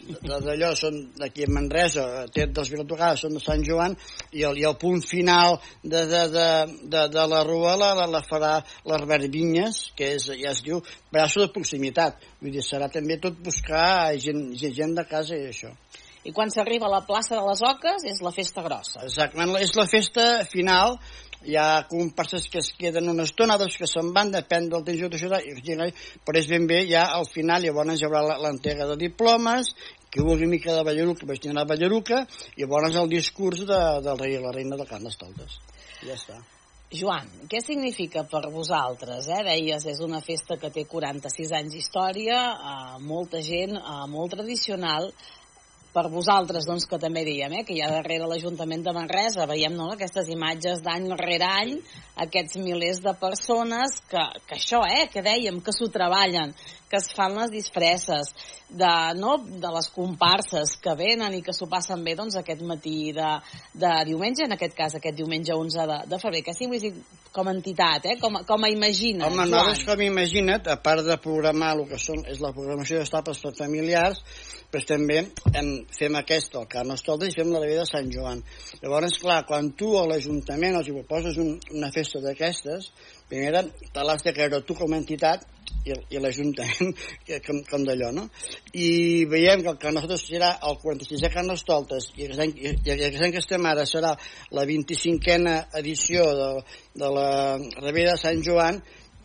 [0.02, 3.94] d'allò són d'aquí a Manresa, tret dels Vilatogades són de Sant Joan,
[4.34, 6.48] i el, i el punt final de, de, de,
[6.89, 8.56] de, de la rua la, la, la farà
[8.89, 10.82] l'Arbert Vinyes, que és, ja es diu
[11.13, 15.76] braço de proximitat, vull dir, serà també tot buscar gent, gent de casa i això.
[16.23, 19.01] I quan s'arriba a la plaça de les Oques és la festa grossa.
[19.07, 20.99] Exactament, és la festa final,
[21.47, 25.01] hi ha comparses que es queden una estona, dos que se'n van, depèn del temps
[25.01, 25.89] de
[26.25, 29.73] però és ben bé ja al final, llavors hi haurà l'entrega de diplomes,
[30.12, 34.17] que vulgui mica de Ballaruca, vaig tenir a Ballaruca, i llavors el discurs de, del
[34.19, 35.57] rei i la reina de Carnestoltes.
[36.03, 36.41] Ja està.
[36.91, 39.29] Joan, què significa per vosaltres?
[39.31, 39.43] Eh?
[39.47, 45.07] Deies, és una festa que té 46 anys d'història, eh, molta gent, eh, molt tradicional,
[45.91, 49.75] per vosaltres, doncs, que també diem, eh, que hi ha darrere l'Ajuntament de Manresa, veiem
[49.75, 51.73] no, aquestes imatges d'any rere any,
[52.25, 56.56] aquests milers de persones que, que això, eh, que dèiem, que s'ho treballen,
[56.91, 58.34] que es fan les disfresses,
[58.69, 63.12] de, no, de les comparses que venen i que s'ho passen bé doncs, aquest matí
[63.15, 63.32] de,
[63.80, 66.43] de diumenge, en aquest cas aquest diumenge 11 de, de febrer.
[66.45, 66.91] Què,
[67.32, 68.17] com a entitat, eh?
[68.19, 69.27] com, com a imagina.
[69.27, 73.39] Home, nosaltres com imagina't, a part de programar el que són, és la programació d'estapes
[73.43, 74.19] per familiars,
[74.71, 75.21] però també
[75.56, 78.43] em, fem aquesta, el Carnestoltes, i fem la vida de Sant Joan.
[78.82, 82.91] Llavors, clar, quan tu a l'Ajuntament els hi proposes un, una festa d'aquestes,
[83.32, 85.47] primera, te l'has de creure tu com a entitat
[85.86, 86.93] i, i l'Ajuntament
[87.45, 88.27] com, com d'allò, no?
[88.73, 93.36] I veiem que el Carnestoltes serà el 46è Carnestoltes i aquest any, i, aquest any
[93.36, 94.15] que estem ara serà
[94.57, 96.49] la 25a edició de,
[97.01, 97.29] de la
[97.81, 98.81] Rebella de Sant Joan,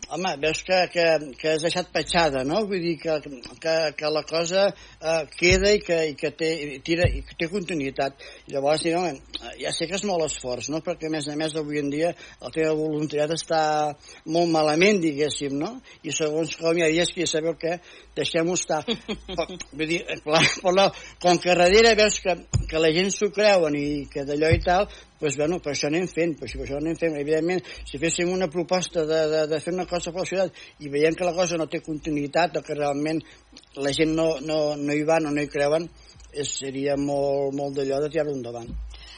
[0.09, 1.05] home, veus que, que,
[1.39, 2.63] que has deixat petjada, no?
[2.69, 3.17] Vull dir que,
[3.63, 7.37] que, que la cosa eh, queda i que, i que té, i tira, i que
[7.39, 8.25] té continuïtat.
[8.53, 9.13] Llavors, dic, home,
[9.61, 10.81] ja sé que és molt esforç, no?
[10.85, 13.61] Perquè, a més a més, avui en dia el de voluntariat està
[14.25, 15.75] molt malament, diguéssim, no?
[16.03, 17.77] I segons com hi ha dies que ja sabeu què,
[18.17, 18.81] deixem-ho estar.
[19.27, 20.87] però, vull dir, eh, clar, però
[21.23, 22.35] com que darrere veus que,
[22.69, 26.07] que la gent s'ho creuen i que d'allò i tal, doncs, bueno, per això anem
[26.11, 27.17] fent, per això, per això anem fent.
[27.21, 30.91] Evidentment, si féssim una proposta de, de, de fer una cosa per la ciutat i
[30.93, 33.23] veiem que la cosa no té continuïtat o que realment
[33.81, 35.89] la gent no, no, no hi van o no hi creuen,
[36.33, 38.69] és, seria molt, molt d'allò de tirar-ho endavant.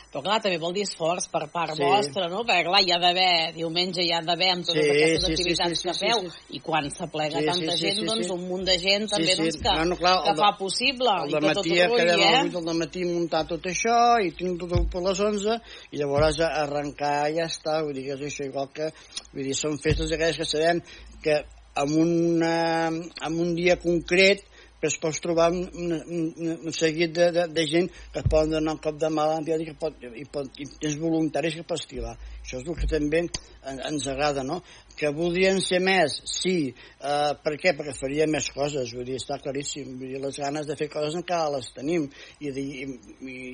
[0.09, 1.83] Però clar, també vol dir esforç per part Sí.
[1.85, 2.39] vostra, no?
[2.43, 5.33] Perquè clar, hi ha d'haver, diumenge hi ha d'haver amb totes Sí, aquestes sí, sí,
[5.33, 6.19] activitats sí, sí, que sí, feu.
[6.31, 6.55] sí.
[6.57, 8.31] I quan s'aplega Sí, sí, tanta sí, gent, sí, doncs sí.
[8.33, 9.41] un munt de gent també Sí, sí.
[9.43, 11.79] doncs, que, Bueno, clar, que el de- fa possible El i de que tot matí
[11.79, 12.43] el quedem a eh?
[12.43, 16.39] les 8 del matí muntar tot això i tinc tot per les 11 i llavors
[16.39, 18.89] a arrencar ja està, vull dir que és això igual que
[19.33, 20.81] vull dir, són festes aquelles que sabem
[21.21, 21.43] que
[21.75, 24.41] amb, una, amb un dia concret
[24.79, 28.29] però es pots trobar un, un, un, un seguit de, de, de gent que et
[28.31, 31.67] poden donar un cop de mà i que pot, i, pot, i és voluntaris que
[31.67, 32.15] pots tirar.
[32.41, 34.61] Això és el que també en, ens agrada, no?
[34.99, 36.73] Que voldrien ser més, sí.
[36.99, 37.71] Uh, per què?
[37.77, 39.93] Perquè faria més coses, vull dir, està claríssim.
[39.99, 42.09] Vull dir, les ganes de fer coses encara les tenim
[42.43, 42.87] i, i,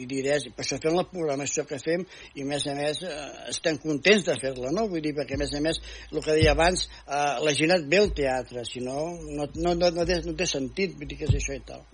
[0.01, 3.27] i diràs, per això fem la programació que fem i a més a més uh,
[3.53, 4.87] estem contents de fer-la, no?
[4.89, 5.81] Vull dir, perquè a més a més,
[6.11, 9.75] el que deia abans, uh, la gent et ve al teatre, si no, no, no,
[9.77, 11.85] no, no, té, no té sentit, vull dir que és això i tal.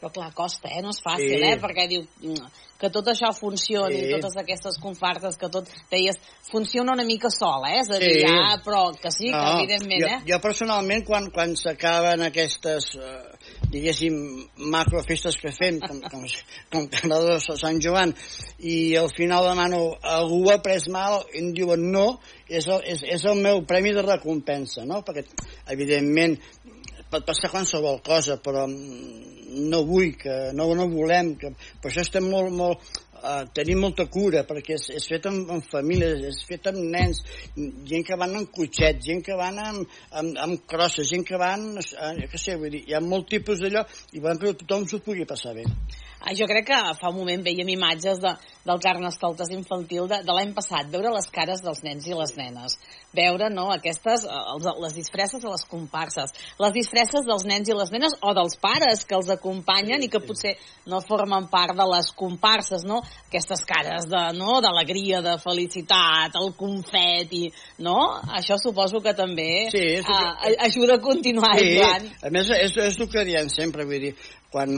[0.00, 0.80] Però clar, costa, eh?
[0.80, 1.44] No és fàcil, Sí.
[1.44, 1.56] eh?
[1.60, 2.46] Perquè diu mm,
[2.80, 4.10] que tot això funcioni, Sí.
[4.14, 6.16] totes aquestes confartes, que tot, deies,
[6.50, 7.80] funciona una mica sola, eh?
[7.82, 8.20] És a dir, Sí.
[8.24, 10.20] ja, però que sí, que evidentment, jo, eh?
[10.26, 16.24] Jo personalment, quan, quan s'acaben aquestes, eh, diguéssim, macrofestes que fem, com, com,
[16.72, 18.14] com Canadà de Sant Joan,
[18.58, 23.02] i al final demano algú ha pres mal i em diuen no, és el, és,
[23.04, 25.02] és el meu premi de recompensa, no?
[25.04, 25.26] Perquè,
[25.68, 26.38] evidentment,
[27.10, 32.04] pot passar qualsevol cosa, però mm, no vull que, no, no volem, que, per això
[32.04, 36.42] estem molt, molt, uh, tenim molta cura, perquè és, és fet amb, amb famílies, és
[36.48, 37.22] fet amb nens,
[37.90, 41.72] gent que van en cotxet, gent que van amb, amb, amb crosses, gent que van,
[41.80, 45.02] jo què sé, vull dir, hi ha molt tipus d'allò, i volem que tothom s'ho
[45.04, 45.66] pugui passar bé.
[46.20, 48.34] Ah, jo crec que fa un moment veiem imatges de,
[48.66, 52.74] del Carnestoltes infantil de, de l'any passat, veure les cares dels nens i les nenes,
[53.16, 57.76] veure no, aquestes, eh, els, les disfresses de les comparses, les disfresses dels nens i
[57.76, 60.56] les nenes o dels pares que els acompanyen i que potser
[60.90, 63.00] no formen part de les comparses, no?
[63.30, 67.46] Aquestes cares de, no, d'alegria, de felicitat, el confeti,
[67.80, 67.96] no?
[68.36, 72.12] Això suposo que també Sí, és eh, ajuda a continuar, Sí, Joan.
[72.28, 74.14] a més, és, és el que diem sempre, vull dir,
[74.52, 74.72] quan,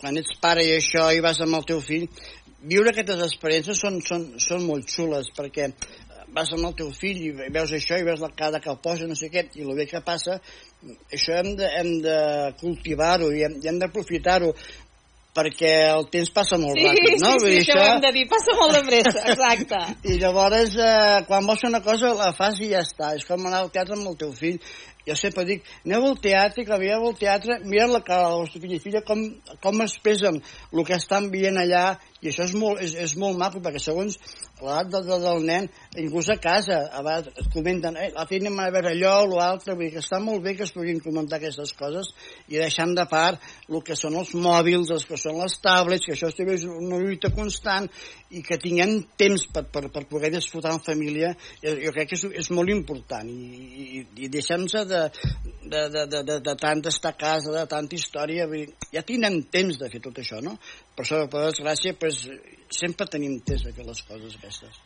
[0.00, 2.08] quan ets pare i això i vas amb el teu fill,
[2.66, 5.70] viure aquestes experiències són, són, són molt xules, perquè
[6.36, 9.06] vas amb el teu fill i veus això i veus la cara que el posa,
[9.08, 10.40] no sé què, i el bé que passa,
[11.12, 12.18] això hem de, hem de
[12.60, 14.50] cultivar-ho i hem, i hem d'aprofitar-ho
[15.36, 17.32] perquè el temps passa molt Sí, ràpid, no?
[17.34, 19.80] sí, Vull sí, dir, això ho hem de dir, passa molt de pressa, exacte.
[20.10, 23.12] i llavors, eh, quan vols fer una cosa, la fas i ja està.
[23.18, 24.56] És com anar al teatre amb el teu fill.
[25.06, 28.62] Jo sempre dic, aneu al teatre, que aneu al teatre, mira la cara del vostre
[28.64, 29.22] fill i filla, com,
[29.62, 31.84] com expressen el que estan veient allà,
[32.24, 34.16] i això és molt, és, és molt maco, perquè segons
[34.58, 35.68] l'edat del, del, del nen,
[36.00, 39.76] inclús a casa, a vegades et comenten, eh, la feina anem a veure allò, l'altre,
[39.76, 42.10] vull dir que està molt bé que es puguin comentar aquestes coses
[42.48, 46.16] i deixant de part el que són els mòbils, els que són les tablets, que
[46.16, 47.86] això és una lluita constant
[48.32, 52.18] i que tinguem temps per, per, per poder disfrutar en família, jo, jo crec que
[52.18, 53.68] és, és molt important i,
[54.00, 57.98] i, i deixem-se de, de, de, de, de, de tant estar a casa, de tanta
[57.98, 60.56] història, vull dir, ja tindrem temps de fer tot això, no?
[60.96, 62.24] Per això, per desgràcia, pues,
[62.72, 64.80] sempre tenim temps de fer les coses aquestes.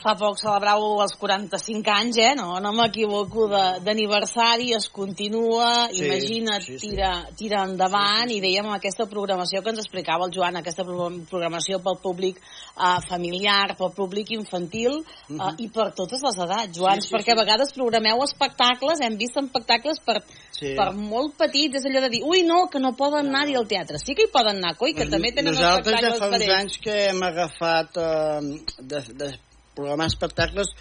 [0.00, 2.30] Fa poc celebrau els 45 anys, eh?
[2.38, 3.48] No, no m'equivoco,
[3.84, 6.88] d'aniversari, es continua, Sí, imagina't, sí, sí.
[6.88, 11.82] tira, tira endavant, i dèiem aquesta programació que ens explicava el Joan, aquesta pro- programació
[11.84, 17.02] pel públic eh, familiar, pel públic infantil, eh, i per totes les edats, Joan, Mhm.
[17.02, 17.36] Sí, sí, perquè sí.
[17.36, 20.74] a vegades programeu espectacles, hem vist espectacles per, Sí.
[20.76, 23.98] per molt petits, és allò de dir, ui, no, que no poden anar-hi al teatre.
[23.98, 26.48] Sí que hi poden anar, coi, que també tenen Nosaltres ja espectacles fa per uns
[26.48, 26.58] ells.
[26.60, 28.40] anys que hem agafat eh,
[28.80, 29.38] de, de
[29.80, 30.72] programar espectacles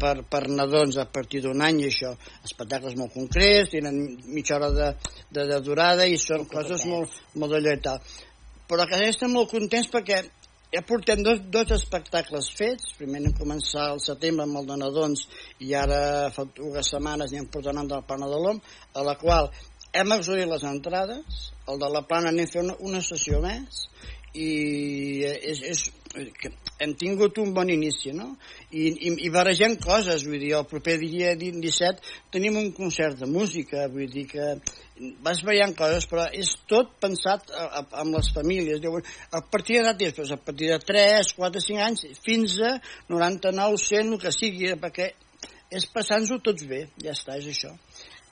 [0.00, 2.14] per, per nadons a partir d'un any i això,
[2.46, 4.00] espectacles molt concrets, tenen
[4.32, 4.88] mitja hora de,
[5.30, 8.00] de, de durada i són coses molt, molt d'allò i tal.
[8.66, 10.24] Però que estem molt contents perquè
[10.72, 12.90] ja portem dos, dos espectacles fets.
[12.98, 15.26] Primer vam començar al setembre amb el de nadons
[15.62, 16.00] i ara
[16.34, 18.60] fa dues setmanes anem portant del Plana de l'Om,
[18.94, 19.52] a la qual
[19.96, 21.46] hem exhaurit les entrades.
[21.70, 23.86] El de la Plana anem fer una, una sessió més
[24.36, 25.84] i és, és,
[26.40, 28.30] que hem tingut un bon inici, no?
[28.70, 33.28] I, i, i barregem coses, vull dir, el proper dia 17 tenim un concert de
[33.30, 34.48] música, vull dir que
[35.24, 38.80] vas veient coses, però és tot pensat a, a, amb les famílies.
[38.84, 39.04] Diuen,
[39.36, 42.76] a partir de després, a partir de 3, 4, 5 anys, fins a
[43.12, 45.12] 99, 100, el que sigui, perquè
[45.76, 47.72] és passant-ho tots bé, ja està, és això.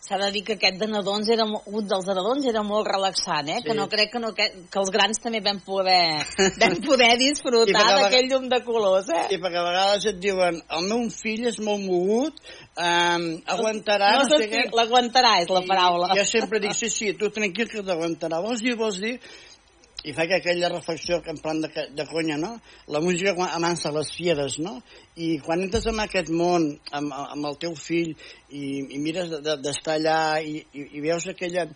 [0.05, 3.47] S'ha de dir que aquest de nadons era, un dels de nadons era molt relaxant,
[3.49, 3.63] eh?
[3.63, 3.65] Sí.
[3.71, 6.21] Que no crec que, no, que, que els grans també vam poder,
[6.61, 9.23] vam poder disfrutar d'aquell llum de colors, eh?
[9.33, 12.45] I perquè a vegades et diuen el meu fill és molt mogut,
[12.77, 14.13] um, aguantarà...
[14.19, 14.67] No, no sé què...
[14.77, 16.13] L'aguantarà és la paraula.
[16.13, 18.45] I jo sempre dic, sí, sí, tu tranquil que t'aguantarà.
[18.45, 19.17] Vols dir, vols dir?
[20.05, 22.53] I fa que aquella reflexió que en plan de, de conya, no?
[22.93, 24.77] La música amansa les fieres, no?
[25.17, 29.33] I quan entres en aquest món amb, amb el teu fill i, i mires
[29.65, 31.69] d'estar allà i, i, i veus aquella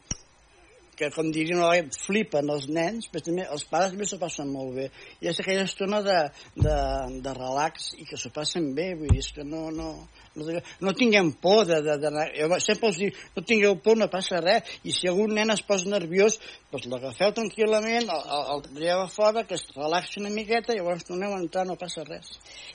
[0.99, 4.89] que, com dirien, flipen els nens, però també els pares també s'ho passen molt bé.
[5.23, 6.17] I és aquella estona de,
[6.59, 6.79] de,
[7.25, 9.93] de relax i que s'ho passen bé, vull dir, és que no, no,
[10.35, 14.11] no, no tinguem por de, de, de, de, sempre els dic, no tingueu por, no
[14.11, 19.01] passa res, i si algun nen es posa nerviós, doncs l'agafeu tranquil·lament, el, el, traieu
[19.01, 22.35] a fora, que es relaxi una miqueta, i llavors torneu a entrar, no passa res.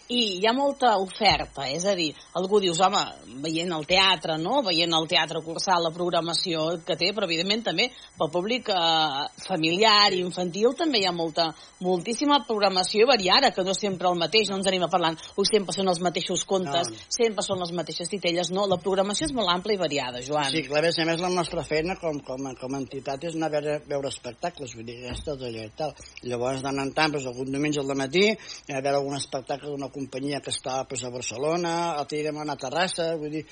[0.09, 3.03] I hi ha molta oferta, és a dir, algú dius, home,
[3.45, 7.87] veient el teatre, no?, veient el teatre cursal, la programació que té, però evidentment també
[8.17, 11.51] pel públic eh, familiar i infantil també hi ha molta,
[11.85, 15.77] moltíssima programació variada, que no sempre el mateix, no ens anem a parlant, ui, sempre
[15.77, 17.05] són els mateixos contes, no.
[17.13, 20.49] sempre són les mateixes titelles, no, la programació és molt ampla i variada, Joan.
[20.49, 23.57] Sí, clar, a més la nostra feina com, com, com a entitat és anar a
[23.59, 25.93] veure, veure espectacles, vull dir, és tot allò i tal.
[26.23, 30.41] Llavors, d'anar en tant, doncs, algun diumenge al matí, a veure algun espectacle d'una companyia
[30.41, 31.73] que està pues, a Barcelona,
[32.09, 33.43] dia anar a Terrassa, vull dir,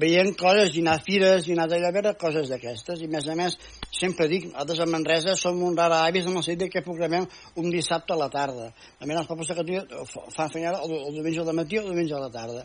[0.00, 3.02] veient coses i anar a fires i anar a veure coses d'aquestes.
[3.02, 3.56] I a més a més
[3.90, 7.70] sempre dic, nosaltres a Manresa som un rara avis en el sentit que programem un
[7.70, 8.70] dissabte a la tarda.
[9.00, 11.92] A més els pobles de Catalunya fan feina el, el diumenge al matí o el
[11.92, 12.64] diumenge a la tarda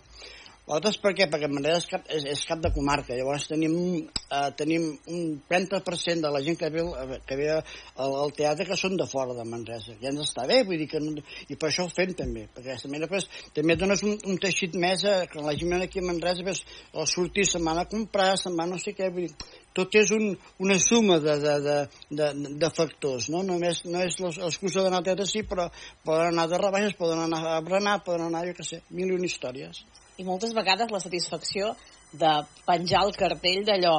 [0.72, 1.28] nosaltres per què?
[1.28, 3.74] Perquè Manresa és cap, és, és cap de comarca, llavors tenim,
[4.08, 6.86] eh, tenim un 30% de la gent que ve,
[7.28, 7.64] que ve al,
[8.24, 9.98] al teatre que són de fora de Manresa.
[10.00, 11.18] Ja ens està bé, vull dir que no,
[11.52, 15.04] i per això ho fem també, perquè també, pues, també dones un, un teixit més
[15.04, 16.64] a, que la gent aquí a Manresa pues,
[17.12, 20.32] sortir van a comprar, se'n van no sé què, vull dir, tot és un,
[20.64, 21.78] una suma de, de, de,
[22.22, 22.30] de,
[22.64, 23.44] de factors, no?
[23.48, 25.68] Només no és l'excusa d'anar a teatre, sí, però
[26.08, 29.20] poden anar de rebaixes, poden anar a berenar, poden anar, jo què sé, mil i
[29.20, 29.84] una històries
[30.22, 31.74] i moltes vegades la satisfacció
[32.24, 32.34] de
[32.68, 33.96] penjar el cartell d'allò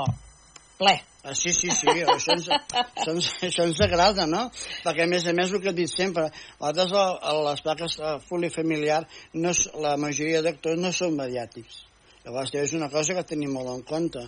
[0.78, 0.94] ple.
[1.22, 4.48] Ah, sí, sí, sí, això ens, això, ens, això ens agrada, no?
[4.82, 6.26] Perquè, a més a més, el que he dit sempre,
[6.58, 9.04] nosaltres a, les plaques fully familiar,
[9.38, 9.54] no,
[9.84, 11.84] la majoria d'actors no són mediàtics
[12.22, 14.20] Llavors, és una cosa que tenim molt en compte.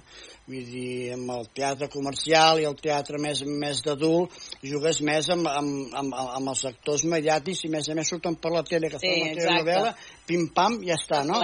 [0.49, 4.35] Vull dir, amb el teatre comercial i el teatre més, més d'adult,
[4.67, 8.51] jugues més amb, amb, amb, amb els actors mediàtics i més a més surten per
[8.57, 9.95] la tele, que sí, fan la novel·la,
[10.27, 11.39] pim-pam, ja està, no?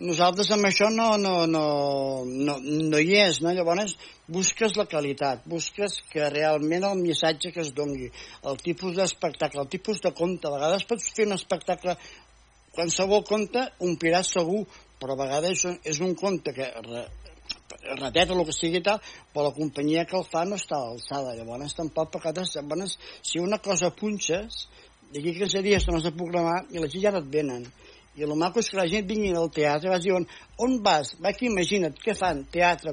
[0.00, 1.66] Nosaltres amb això no, no, no,
[2.24, 3.52] no, no hi és, no?
[3.52, 3.94] Llavors,
[4.32, 8.08] busques la qualitat, busques que realment el missatge que es dongui,
[8.48, 10.48] el tipus d'espectacle, el tipus de conte.
[10.48, 11.98] A vegades pots fer un espectacle
[12.72, 14.62] qualsevol conte ompliràs segur
[15.02, 17.02] però a vegades és un conte que re,
[17.82, 19.00] el que sigui tal,
[19.34, 21.34] però la companyia que el fa no està a l'alçada.
[21.34, 24.68] Llavors tampoc a vegades, si una cosa punxes,
[25.12, 27.66] d'aquí 15 dies tornes a programar i la gent ja no et venen.
[28.16, 30.12] I el maco és que la gent vingui al teatre i vas dir,
[30.60, 31.14] on vas?
[31.18, 32.44] Va aquí, imagina't, què fan?
[32.52, 32.92] Teatre.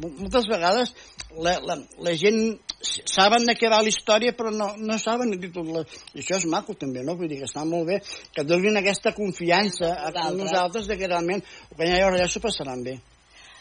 [0.00, 0.94] Moltes vegades
[1.36, 2.40] la, la, la gent
[2.80, 5.70] saben de què va la història però no, no saben el títol.
[6.14, 7.18] I això és maco també, no?
[7.18, 8.00] Vull dir que està molt bé
[8.34, 11.44] que donin aquesta confiança a, a nosaltres de que realment
[11.76, 13.00] quan hi haurà allà s'ho passaran bé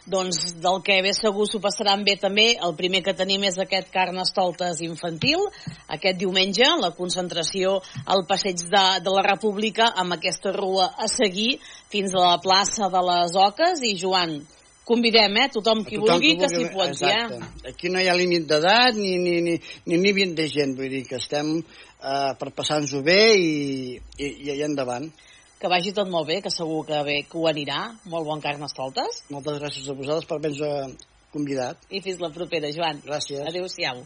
[0.10, 2.48] doncs del que bé segur s'ho passaran bé també.
[2.66, 5.44] El primer que tenim és aquest Carnestoltes infantil,
[5.88, 11.60] aquest diumenge, la concentració al passeig de, de la República amb aquesta rua a seguir
[11.94, 14.40] fins a la plaça de les Oques i Joan,
[14.90, 15.48] convidem, eh?
[15.54, 17.28] Tothom qui tothom vulgui, que, que s'hi pot, ja.
[17.70, 21.04] Aquí no hi ha límit d'edat ni, ni, ni, ni límit de gent, vull dir
[21.08, 25.10] que estem eh, per passar-nos-ho bé i, i, i endavant.
[25.60, 27.82] Que vagi tot molt bé, que segur que bé que ho anirà.
[28.12, 29.24] Molt bon Carnestoltes.
[29.34, 30.96] Moltes gràcies a vosaltres per haver-nos
[31.34, 31.84] convidat.
[31.92, 33.04] I fins la propera, Joan.
[33.06, 33.44] Gràcies.
[33.52, 34.06] Adéu-siau.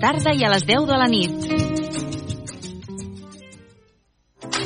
[0.01, 1.80] tarda i a les 10 de la nit.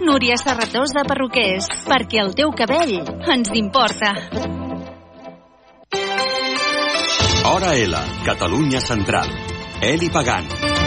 [0.00, 2.96] Núria Serratós de Perruquers, perquè el teu cabell
[3.34, 4.14] ens importa.
[7.50, 9.28] Hora L, Catalunya Central.
[9.82, 10.79] Eli Pagant.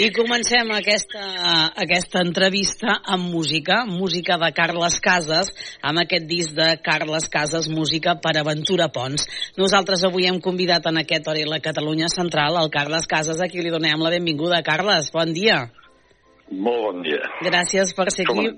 [0.00, 1.22] I comencem aquesta,
[1.76, 5.50] aquesta entrevista amb música, música de Carles Casas,
[5.84, 9.26] amb aquest disc de Carles Casas, música per Aventura Pons.
[9.60, 13.60] Nosaltres avui hem convidat en aquest hora la Catalunya Central el Carles Casas, a qui
[13.60, 14.62] li donem la benvinguda.
[14.64, 15.66] Carles, bon dia.
[16.50, 17.20] Molt bon dia.
[17.46, 18.48] Gràcies per ser aquí.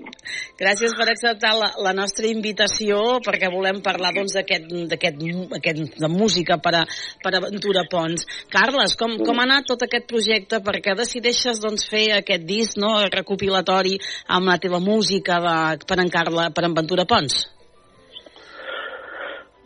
[0.57, 5.21] Gràcies per acceptar la, la nostra invitació perquè volem parlar doncs d'aquest d'aquest
[5.59, 6.81] aquest, de música per a,
[7.21, 8.25] per a Aventura Pons.
[8.49, 10.57] Carles, com, com ha anat tot aquest projecte?
[10.65, 16.49] perquè decideixes doncs, fer aquest disc no, recopilatori amb la teva música de, per, encarla,
[16.49, 17.43] per Aventura Pons?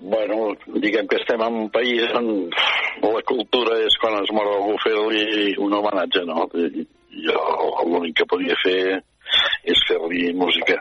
[0.03, 0.51] Bueno,
[0.83, 2.29] diguem que estem en un país on
[3.07, 6.49] la cultura és quan es mor algú fer-li un homenatge, no?
[7.25, 7.41] Jo
[7.87, 8.99] l'únic que podia fer
[9.67, 10.77] és fer-li música.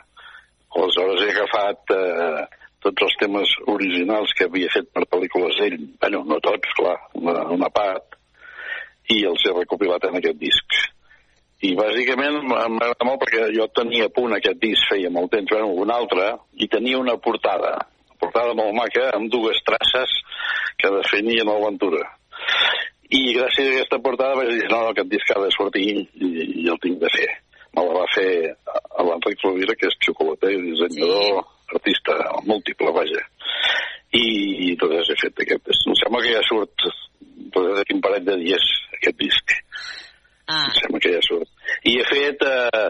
[0.77, 2.43] Aleshores he agafat eh,
[2.85, 7.47] tots els temes originals que havia fet per pel·lícules d'ell, bueno, no tots, clar, una,
[7.57, 8.19] una part,
[9.13, 10.79] i els he recopilat en aquest disc.
[11.65, 15.93] I bàsicament m'agrada molt perquè jo tenia punt aquest disc feia molt temps, bueno, un
[15.95, 17.73] altre, i tenia una portada,
[18.11, 20.21] una portada molt maca, amb dues traces
[20.77, 22.05] que definien l'aventura
[23.11, 26.31] i gràcies a aquesta portada vaig dir, no, no, aquest disc ha de sortir i,
[26.63, 27.29] i el tinc de fer.
[27.77, 28.31] Me la va fer
[29.07, 31.77] l'Enric Rovira, que és xocolater, dissenyador, sí.
[31.77, 32.17] artista
[32.49, 33.23] múltiple, vaja.
[34.17, 34.25] I,
[34.71, 35.71] i doncs he fet aquest.
[35.87, 37.03] Em sembla que ja surt doncs,
[37.79, 39.57] d'aquí un parell de dies aquest disc.
[40.47, 40.65] Ah.
[40.65, 41.51] Em sembla que ja surt.
[41.87, 42.87] I he fet, eh,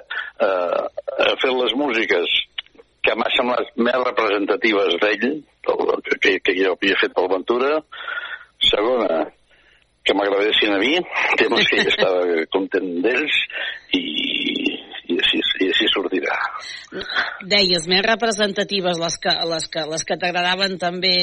[0.46, 0.84] eh,
[1.26, 2.36] he fet les músiques
[3.06, 5.26] que m'ha semblat més representatives d'ell,
[5.66, 7.74] que, que jo havia fet per l'aventura.
[8.66, 9.26] Segona,
[10.06, 10.94] que m'agradessin a mi,
[11.40, 13.38] temes que ell estava content d'ells
[13.98, 14.02] i,
[15.10, 16.36] i, així, i així sortirà.
[17.50, 21.14] Deies, més representatives les que, les que, les que t'agradaven també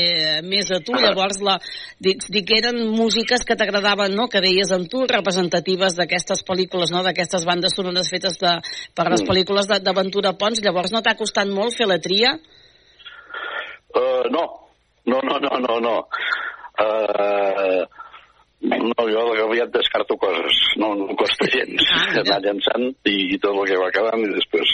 [0.45, 1.55] més a tu, llavors la,
[2.03, 6.91] dic, dic que eren músiques que t'agradaven, no?, que deies amb tu, representatives d'aquestes pel·lícules,
[6.93, 8.57] no?, d'aquestes bandes sonores fetes de,
[8.95, 12.36] per les pel·lícules d'Aventura Pons, llavors no t'ha costat molt fer la tria?
[13.93, 14.47] Uh, no,
[15.07, 15.97] no, no, no, no, no.
[16.73, 18.03] Uh,
[18.64, 20.59] no, jo aviat descarto coses.
[20.80, 24.34] No, no costa gens ah, anar llançant i, i tot el que va quedant i
[24.34, 24.74] després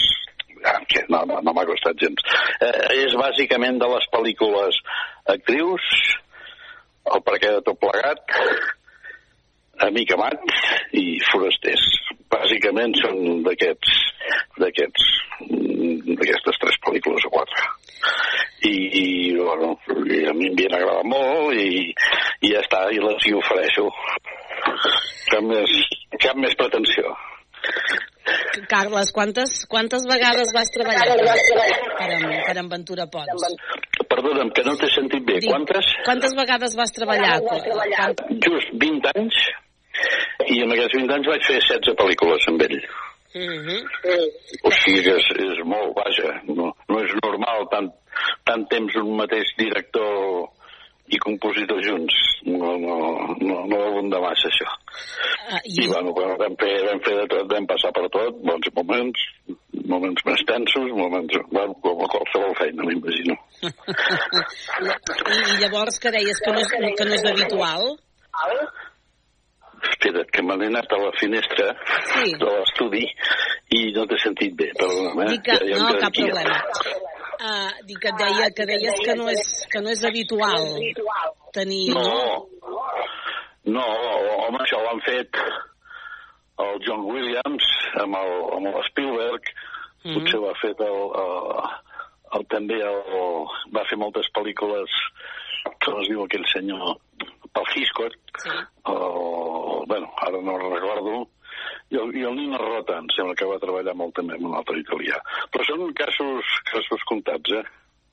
[0.62, 2.26] ja, que no, no, no m'ha costat gens.
[2.60, 4.82] Eh, és bàsicament de les pel·lícules
[5.34, 5.86] actrius,
[7.10, 8.36] el perquè de tot plegat,
[9.80, 10.42] Amic Amat
[11.00, 11.84] i Forasters.
[12.30, 13.96] Bàsicament són d'aquests
[14.60, 15.06] d'aquests
[16.20, 17.64] d'aquestes tres pel·lícules o quatre.
[18.68, 19.06] I, i
[19.38, 19.72] bueno,
[20.04, 21.94] i a mi m'havien agradat molt i,
[22.40, 23.88] i ja està, i les hi ofereixo.
[25.30, 25.74] Cap més,
[26.20, 27.12] cap més pretensió.
[28.70, 31.16] Carles, quantes, quantes vegades vas treballar
[31.98, 32.08] per,
[32.46, 33.44] per amb Ventura Pons?
[34.10, 35.38] Perdona'm, que no t'he sentit bé.
[35.42, 35.90] Dic, Quantes?
[36.06, 37.36] Quantes vegades vas treballar?
[38.46, 39.40] Just 20 anys,
[40.48, 42.78] i en aquests 20 anys vaig fer 16 pel·lícules amb ell.
[43.34, 43.80] Mm -hmm.
[44.66, 47.90] O sigui que és, és molt, vaja, no, no és normal tant,
[48.44, 50.48] tant temps un mateix director
[51.10, 52.14] i compositor junts.
[52.46, 52.96] No, no,
[53.40, 54.66] no, no abunda massa, això.
[55.50, 58.38] Uh, I, I bueno, bueno vam, fer, vam fer de tot, vam passar per tot,
[58.46, 59.24] bons moments,
[59.90, 61.36] moments més tensos, moments...
[61.52, 63.36] Bueno, com a qualsevol feina, m'imagino.
[64.80, 67.90] I, I llavors que deies que no és, que no és habitual?
[69.90, 71.70] Espera't, que me n'he anat a la finestra
[72.12, 72.34] Sí.
[72.40, 73.04] de l'estudi
[73.76, 75.28] i no t'he sentit bé, perdona'm, eh?
[75.34, 76.58] Dic que, Ja- ja no, cap problema.
[77.40, 80.66] Uh, dic que, et deia, que deies que no és, que no és habitual
[81.56, 81.86] tenir...
[81.96, 82.46] No,
[83.64, 83.86] no,
[84.44, 85.40] home, això ho han fet
[86.60, 87.64] el John Williams
[88.02, 89.48] amb el, amb el Spielberg,
[90.04, 90.14] Mhm.
[90.16, 91.64] potser ho ha fet el, el,
[92.36, 93.02] el, també el,
[93.74, 94.94] va fer moltes pel·lícules
[95.84, 96.94] com es diu aquell senyor
[97.52, 98.54] pel Hitchcock sí.
[98.88, 101.28] o, bueno, ara no el recordo
[101.90, 104.56] i el, i el Nino Rota em sembla que va treballar molt també amb un
[104.58, 105.18] altre italià.
[105.52, 107.64] Però són casos, casos comptats eh?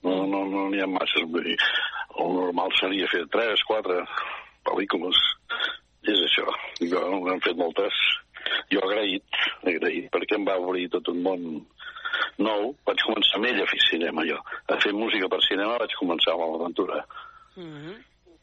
[0.05, 1.57] no no no n'hi ha masses vull dir,
[2.21, 4.03] el normal seria fer 3, 4
[4.67, 5.23] pel·lícules.
[6.07, 6.45] És això.
[6.91, 8.03] Jo n'hem fet moltes.
[8.71, 11.47] Jo agraït, agraït perquè em va obrir tot un món
[12.39, 12.69] nou.
[12.87, 14.37] Vaig començar amb ell a fer cinema jo.
[14.71, 17.03] A fer música per cinema vaig començar amb l'aventura
[17.57, 17.95] Mhm.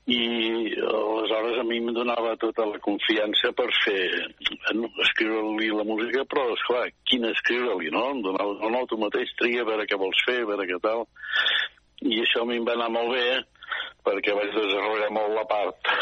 [0.07, 4.03] I aleshores a mi em donava tota la confiança per fer,
[4.51, 8.11] bueno, escriure-li la música, però, esclar, quina escriure-li, no?
[8.13, 10.77] Em donava, no, no, tu mateix tria a veure què vols fer, a veure què
[10.85, 11.07] tal.
[12.05, 13.29] I això a mi em va anar molt bé,
[14.05, 15.93] perquè vaig desenvolupar molt la part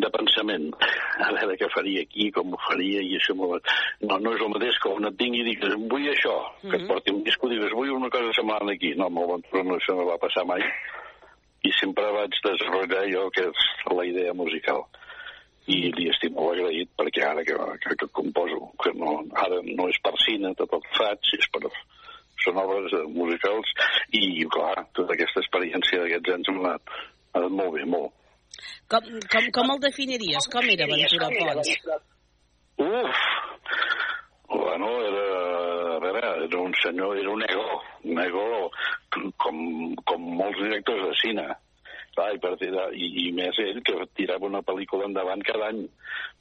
[0.00, 0.70] de pensament,
[1.20, 3.68] a veure què faria aquí, com ho faria, i això molt...
[4.06, 6.88] No, no és el mateix que un et vingui i digues, vull això, que et
[6.88, 8.94] porti un disco digues, vull una cosa semblant aquí.
[8.96, 10.64] No, amb l'aventura no, això no va passar mai
[11.66, 14.86] i sempre vaig desenvolupar jo que és la idea musical
[15.70, 19.88] i li estic molt agraït perquè ara que, que, que composo que no, ara no
[19.92, 21.70] és per cine tot el que faig és per,
[22.44, 23.74] són obres musicals
[24.16, 26.96] i clar, tota aquesta experiència d'aquests anys m'ha anat,
[27.34, 28.16] m'ha anat molt bé, molt
[28.90, 30.48] Com, com, com el definiries?
[30.52, 31.68] Com era Ventura Pons?
[32.82, 33.20] Uf!
[34.50, 38.70] Bueno, era, a veure, era un senyor, era un ego, un ego
[39.38, 41.44] com, com molts directors de cine.
[42.16, 45.84] Clar, i, per i, i més ell, que tirava una pel·lícula endavant cada any.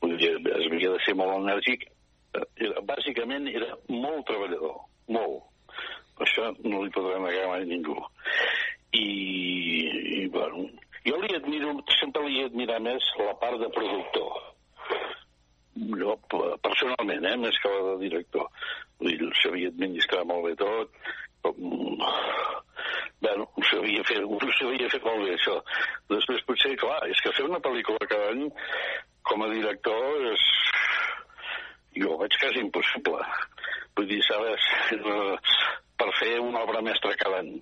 [0.01, 1.85] Vull dir, es havia de ser molt enèrgic.
[2.33, 4.81] Era, bàsicament era molt treballador,
[5.13, 5.45] molt.
[6.25, 8.01] Això no li podrà negar mai ningú.
[8.97, 9.07] I,
[10.17, 10.65] i bueno,
[11.05, 14.48] jo li admiro, sempre li he admirat més la part de productor
[15.99, 16.15] jo
[16.63, 18.47] personalment, eh, més que la de director.
[18.99, 20.99] Dir, sabia administrar molt bé tot,
[21.41, 21.55] com...
[23.19, 25.57] Bueno, ho sabia fer, ho sabia fer molt bé, això.
[26.11, 28.45] Després, potser, clar, és que fer una pel·lícula cada any
[29.27, 30.45] com a director és...
[31.99, 33.19] Jo ho veig quasi impossible.
[33.97, 34.67] Vull dir, sabes,
[35.99, 37.57] per fer una obra mestra cada any.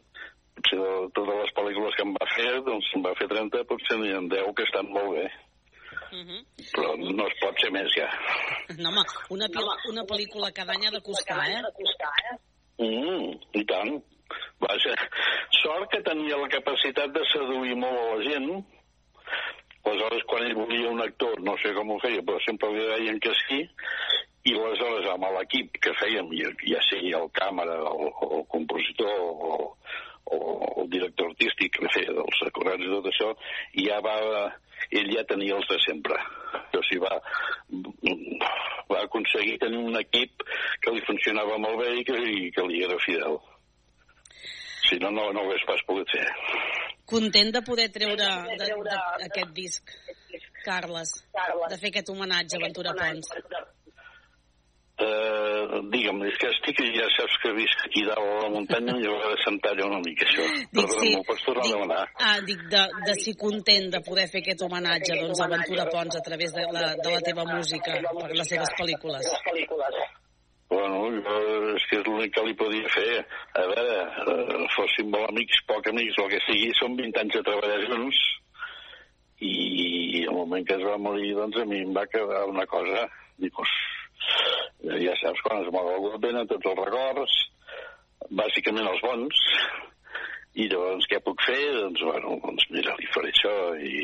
[0.58, 3.98] Potser de totes les pel·lícules que em va fer, doncs em va fer 30, potser
[4.02, 5.28] n'hi ha 10 que estan molt bé.
[6.12, 6.44] Mhm.
[6.74, 8.08] Però no es pot ser més, ja.
[8.78, 9.04] No, home,
[9.36, 11.62] una, pil- una pel·lícula cada any ha de costar, eh?
[12.80, 13.98] Mm, I tant.
[14.60, 14.94] Vaja,
[15.64, 18.50] sort que tenia la capacitat de seduir molt a la gent.
[19.88, 23.20] Aleshores, quan ell volia un actor, no sé com ho feia, però sempre li deien
[23.24, 23.62] que sí,
[24.48, 26.28] i aleshores amb l'equip que fèiem,
[26.68, 29.78] ja, sigui el càmera, o, o el compositor, o,
[30.36, 30.40] o
[30.84, 33.32] el director artístic que feia dels acurats i tot això,
[33.80, 34.18] ja va,
[34.92, 36.18] ell ja tenia els de sempre.
[36.78, 37.18] O sigui, va,
[38.92, 40.44] va aconseguir tenir un equip
[40.84, 43.40] que li funcionava molt bé i que, i que li era fidel.
[44.88, 46.26] Si no, no, no ho hagués pas pogut fer.
[47.08, 49.92] Content de poder treure de, de, aquest disc,
[50.66, 51.14] Carles,
[51.72, 53.32] de fer aquest homenatge a Ventura Pons.
[54.98, 59.04] Uh, digue'm, és que estic, ja saps que visc aquí dalt a la muntanya i
[59.06, 60.46] haurà de sentar allà una mica, això.
[60.74, 62.00] Dic, sí, m'ho pots tornar a demanar?
[62.18, 66.18] Ah, dic, de, de si content de poder fer aquest homenatge doncs, a Ventura Pons
[66.18, 69.30] a través de la, de la teva música per les seves pel·lícules.
[70.74, 71.36] Bueno, jo,
[71.76, 73.22] és que és l'únic que li podia fer.
[73.54, 74.00] A veure,
[74.34, 78.24] uh, fóssim molt amics, poc amics, el que sigui, són 20 anys de treballar junts,
[79.46, 83.06] i el moment que es va morir, doncs a mi em va quedar una cosa,
[83.38, 83.62] dic,
[85.04, 87.38] ja saps, quan es mor algú venen tots els records,
[88.30, 89.44] bàsicament els bons,
[90.58, 91.60] i llavors què puc fer?
[91.78, 94.00] Doncs, bueno, doncs mira, li faré això i,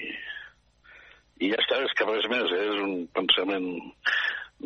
[1.41, 2.67] i ja està, és que res més, eh?
[2.73, 3.71] és un pensament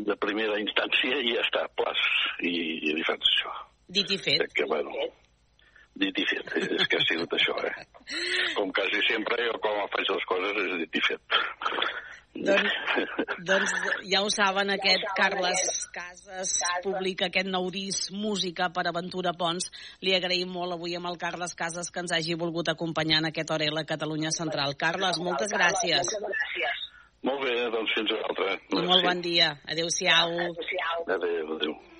[0.08, 2.04] de primera instància i ja està, plas,
[2.44, 2.54] i,
[2.90, 3.54] i li faig això.
[3.98, 4.44] Dit i fet.
[4.54, 5.08] Que, bueno,
[5.98, 7.88] dit i fet, és que ha sigut això, eh?
[8.58, 11.40] Com quasi sempre, jo com faig les coses és dit i fet.
[12.38, 12.72] Doncs,
[13.50, 13.74] doncs
[14.06, 15.64] ja ho saben, aquest Carles
[15.94, 19.72] Casas publica aquest nou disc, Música per Aventura Pons.
[20.06, 23.52] Li agraïm molt avui amb el Carles Casas que ens hagi volgut acompanyar en aquest
[23.52, 24.78] hora a la Catalunya Central.
[24.78, 26.14] Carles, moltes gràcies.
[27.26, 28.58] Molt bé, doncs fins a l'altra.
[28.78, 29.56] I molt bon dia.
[29.66, 30.38] Adéu-siau.
[31.18, 31.97] Adéu, adéu.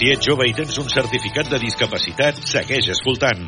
[0.00, 3.42] Si ets jove i tens un certificat de discapacitat, segueix escoltant.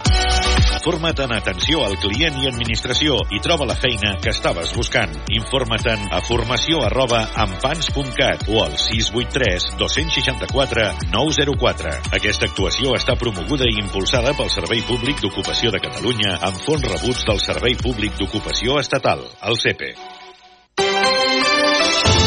[0.84, 5.14] Forma't en atenció al client i administració i troba la feina que estaves buscant.
[5.32, 10.84] Informa't a formació arroba ampans.cat o al 683 264
[11.14, 11.94] 904.
[12.20, 17.24] Aquesta actuació està promoguda i impulsada pel Servei Públic d'Ocupació de Catalunya amb fons rebuts
[17.30, 19.94] del Servei Públic d'Ocupació Estatal, el CEPE.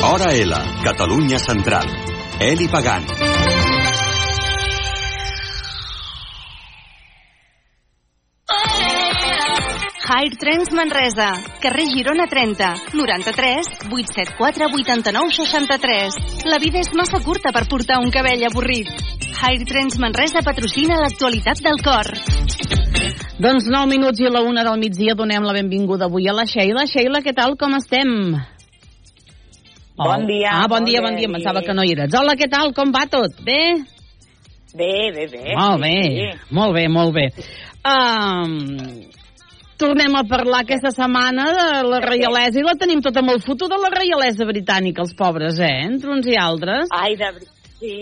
[0.09, 1.93] Hora L, Catalunya Central.
[2.41, 3.54] Eli Pagant.
[10.15, 11.27] High Trends Manresa,
[11.59, 16.45] carrer Girona 30, 93 874 89 63.
[16.47, 18.87] La vida és massa curta per portar un cabell avorrit.
[19.35, 22.07] High Trends Manresa patrocina l'actualitat del cor.
[23.43, 26.45] Doncs 9 minuts i a la una del migdia donem la benvinguda avui a la
[26.47, 26.85] Sheila.
[26.87, 28.13] Sheila, què tal, com estem?
[29.99, 30.53] Bon dia.
[30.61, 31.27] Ah, bon dia, bon dia.
[31.27, 32.15] Pensava que no hi eres.
[32.15, 33.35] Hola, què tal, com va tot?
[33.43, 33.59] Bé?
[34.71, 35.43] Bé, bé, bé.
[35.59, 36.31] Molt bé, Sí.
[36.55, 37.27] molt bé, molt bé.
[37.83, 39.11] Um,
[39.77, 43.69] tornem a parlar aquesta setmana de la reialesa i la tenim tota amb el futur
[43.71, 45.83] de la reialesa britànica, els pobres, eh?
[45.89, 46.91] Entre uns i altres.
[46.95, 47.31] Ai, de
[47.79, 47.95] sí,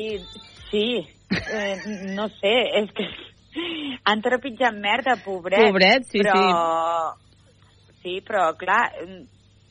[0.70, 0.88] sí.
[1.34, 1.76] Eh,
[2.14, 3.08] no sé, és que
[4.10, 5.66] han trepitjat merda, pobret.
[5.66, 7.14] Pobret, sí, però...
[8.04, 8.20] sí.
[8.28, 8.84] però, clar,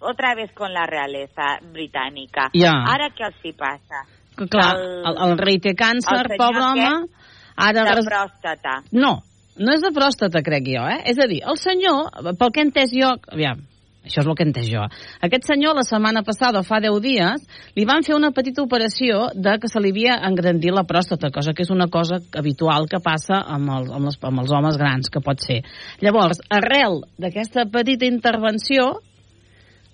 [0.03, 2.51] otra vez con la realeza britànica.
[2.59, 2.75] Ja.
[2.91, 4.03] Ara què els hi passa?
[4.43, 4.71] Clar,
[5.07, 6.89] el, el rei té càncer, pobre home.
[7.63, 8.81] Ara de res- pròstata.
[8.97, 9.21] No,
[9.61, 11.03] no és de pròstata, crec jo, eh?
[11.13, 13.11] És a dir, el senyor, pel que he entès jo...
[13.33, 13.61] Aviam,
[14.03, 14.83] això és el que he entès jo.
[15.23, 17.45] Aquest senyor, la setmana passada, fa 10 dies,
[17.79, 21.55] li van fer una petita operació de que se li havia engrandit la pròstata, cosa
[21.55, 25.13] que és una cosa habitual que passa amb, el, amb, les, amb els homes grans,
[25.13, 25.61] que pot ser.
[26.03, 28.97] Llavors, arrel d'aquesta petita intervenció,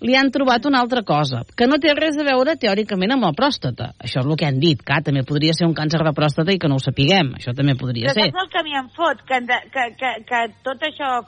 [0.05, 3.33] li han trobat una altra cosa, que no té res a veure teòricament amb la
[3.35, 3.91] pròstata.
[3.99, 6.59] Això és el que han dit, que també podria ser un càncer de pròstata i
[6.59, 7.33] que no ho sapiguem.
[7.39, 8.29] Això també podria Però ser.
[8.31, 9.25] saps el que em fot?
[9.27, 9.41] Que,
[9.73, 11.19] que, que, que tot això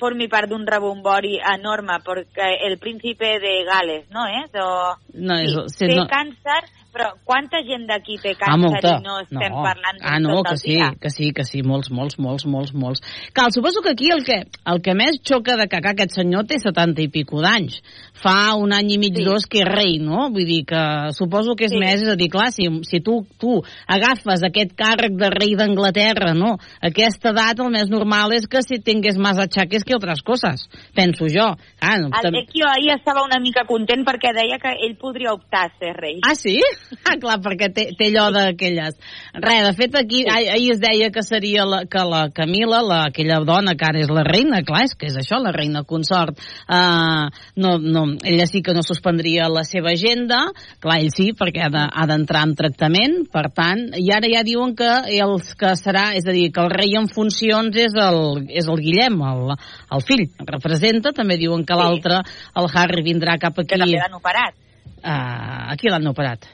[0.00, 4.52] formi part d'un rebombori enorme, perquè el príncipe de Gales, no és?
[4.60, 4.68] O...
[5.16, 6.60] No, és, sí, sí, té no, càncer,
[6.92, 8.92] però quanta gent d'aquí té Ah, càncer molta.
[8.98, 9.62] i no estem no.
[9.62, 10.88] parlant ah, no, tot que el sí, dia?
[11.00, 13.00] que sí, que sí, molts, molts, molts, molts, molts.
[13.32, 16.58] Cal, suposo que aquí el que, el que més xoca de que aquest senyor té
[16.58, 17.80] 70 i pico d'anys.
[18.20, 19.24] Fa un any i mig, sí.
[19.24, 20.28] dos, que és rei, no?
[20.30, 20.82] Vull dir que
[21.16, 21.78] suposo que és Sí.
[21.78, 26.34] més, és a dir, clar, si, si tu, tu agafes aquest càrrec de rei d'Anglaterra,
[26.34, 26.56] no?
[26.82, 31.26] Aquesta edat el més normal és que si tingués més achaques que altres coses, penso
[31.30, 31.54] jo.
[31.80, 35.66] Ah, no, El Vecchio ahir estava una mica content perquè deia que ell podria optar
[35.66, 36.18] a ser rei.
[36.26, 36.58] Ah, sí?
[37.06, 38.96] Ah, clar, perquè té, té allò d'aquelles...
[39.40, 40.30] Res, de fet, aquí sí.
[40.30, 44.10] ahir es deia que seria la, que la Camila, la, aquella dona que ara és
[44.10, 47.30] la reina, clar, és que és això, la reina consort, uh,
[47.62, 50.42] no, no, ella sí que no suspendria la seva agenda,
[50.82, 54.74] clar, ell sí, perquè ha de- d'entrar en tractament, per tant, i ara ja diuen
[54.78, 54.90] que
[55.22, 58.82] els que serà, és a dir, que el rei en funcions és el, és el
[58.82, 59.54] Guillem, el,
[59.94, 62.22] el fill, representa, també diuen que l'altre,
[62.58, 63.76] el Harry, vindrà cap aquí.
[63.76, 64.58] Que també l'han operat.
[65.00, 66.50] Uh, aquí l'han operat.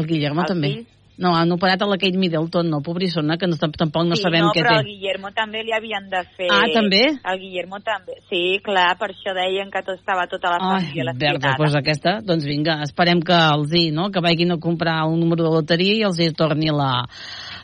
[0.00, 0.72] El Guillermo El també.
[0.72, 0.88] fill?
[1.20, 4.46] No, han operat a la Kate Middleton, no, pobrissona, que no, tampoc no sí, sabem
[4.46, 4.86] no, què però té.
[4.86, 6.48] el Guillermo també li havien de fer...
[6.48, 7.02] Ah, també?
[7.12, 8.16] El Guillermo també.
[8.30, 11.58] Sí, clar, per això deien que tot estava tota la Ai, família verda, lesionada.
[11.60, 15.44] doncs aquesta, doncs vinga, esperem que els hi, no?, que vagin a comprar un número
[15.44, 16.88] de loteria i els hi torni la,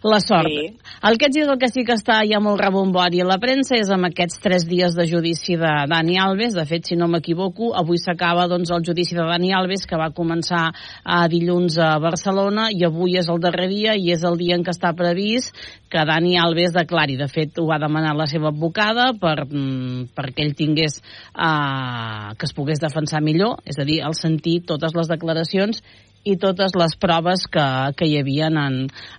[0.05, 0.49] la sort.
[0.49, 0.77] Sí.
[1.07, 3.91] El que ets el que sí que està ja molt rebombori a la premsa és
[3.93, 6.55] amb aquests tres dies de judici de Dani Alves.
[6.57, 10.11] De fet, si no m'equivoco, avui s'acaba doncs, el judici de Dani Alves, que va
[10.17, 10.71] començar
[11.05, 14.65] a dilluns a Barcelona i avui és el darrer dia i és el dia en
[14.67, 15.55] què està previst
[15.91, 17.17] que Dani Alves declari.
[17.17, 22.49] De fet, ho ha demanat la seva advocada per, mm, perquè ell tingués eh, que
[22.49, 25.83] es pogués defensar millor, és a dir, al sentir totes les declaracions
[26.27, 27.65] i totes les proves que,
[27.99, 28.79] que hi havien en,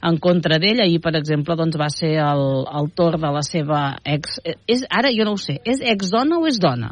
[0.10, 0.82] en contra d'ell.
[0.84, 2.44] Ahir, per exemple, doncs, va ser el,
[2.82, 4.42] el torn de la seva ex...
[4.44, 6.92] eh, És, ara jo no ho sé, és ex-dona o és dona?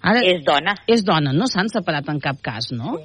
[0.00, 0.74] Ara, és dona.
[0.88, 2.98] És dona, no s'han separat en cap cas, no?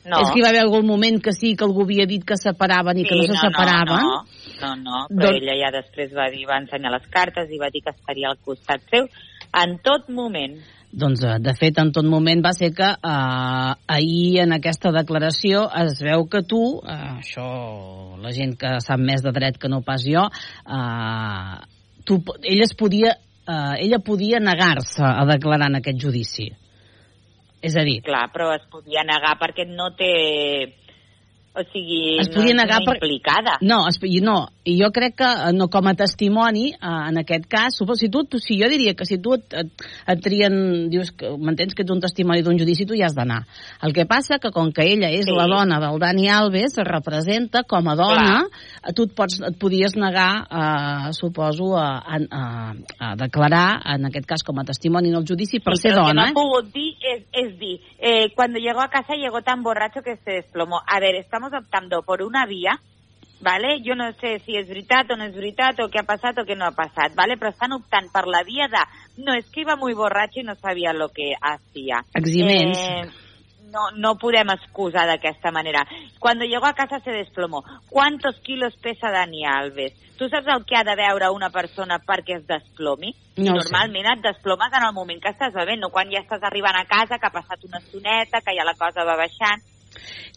[0.00, 0.22] No.
[0.22, 3.02] És que hi va haver algun moment que sí, que algú havia dit que separaven
[3.02, 4.06] i que no se separaven.
[4.06, 4.20] No,
[4.62, 7.68] no, no, però Doncs- ella ja després va dir, va ensenyar les cartes i va
[7.74, 9.10] dir que estaria al costat seu
[9.60, 10.56] en tot moment.
[10.90, 15.68] Doncs, eh, de fet, en tot moment va ser que eh, ahir en aquesta declaració
[15.84, 17.46] es veu que tu, eh, això
[18.18, 21.54] la gent que sap més de dret que no pas jo, eh,
[22.04, 23.14] tu, ella, es podia,
[23.46, 26.50] eh, ella podia negar-se a declarar en aquest judici.
[27.62, 30.12] És a dir, Clar, però es podia negar perquè no té
[31.52, 33.56] O sigui, Es no podia és negar per- implicada.
[33.60, 37.46] No, es, no, i jo crec que eh, no com a testimoni, eh, en aquest
[37.50, 39.66] cas, suposo, si tu, tu, si jo diria que si tu et, et,
[40.06, 43.40] et trien, dius que m'entens que ets un testimoni d'un judici, tu hi has d'anar.
[43.82, 45.34] El que passa que com que ella és Sí.
[45.34, 48.44] la dona del Dani Alves, es representa com a dona,
[48.86, 52.74] eh, tu et, pots, et podies negar, eh, suposo, a, a, a,
[53.10, 56.02] a declarar, en aquest cas com a testimoni en el judici, per Sí, ser pero
[56.02, 56.30] Lo que no dona.
[56.30, 60.14] ha pogut dir es, es dir, eh, cuando llegó a casa llegó tan borracho que
[60.24, 60.78] se desplomó.
[60.86, 62.78] A ver, estamos optando por una vía,
[63.40, 63.80] ¿vale?
[63.84, 66.44] Jo no sé si és veritat o no és veritat o què ha passat o
[66.44, 67.38] què no ha passat, ¿vale?
[67.40, 68.82] Però estan optant per la via de
[69.24, 72.04] no, es que iba muy borracho y no sabía lo que hacía.
[72.14, 72.78] Eximents.
[72.78, 73.08] Eh,
[73.70, 75.86] no, no podem excusar d'aquesta manera.
[76.18, 77.64] Cuando llegó a casa se desplomó.
[77.88, 79.94] ¿Cuántos kilos pesa Dani Alves?
[80.18, 83.14] Tu saps el que ha de veure una persona perquè es desplomi?
[83.38, 83.70] No ho sé.
[83.70, 86.84] Normalment et desplomes en el moment que estàs bevent, no quan ja estàs arribant a
[86.84, 89.64] casa, que ha passat una estoneta, que ja la cosa va baixant.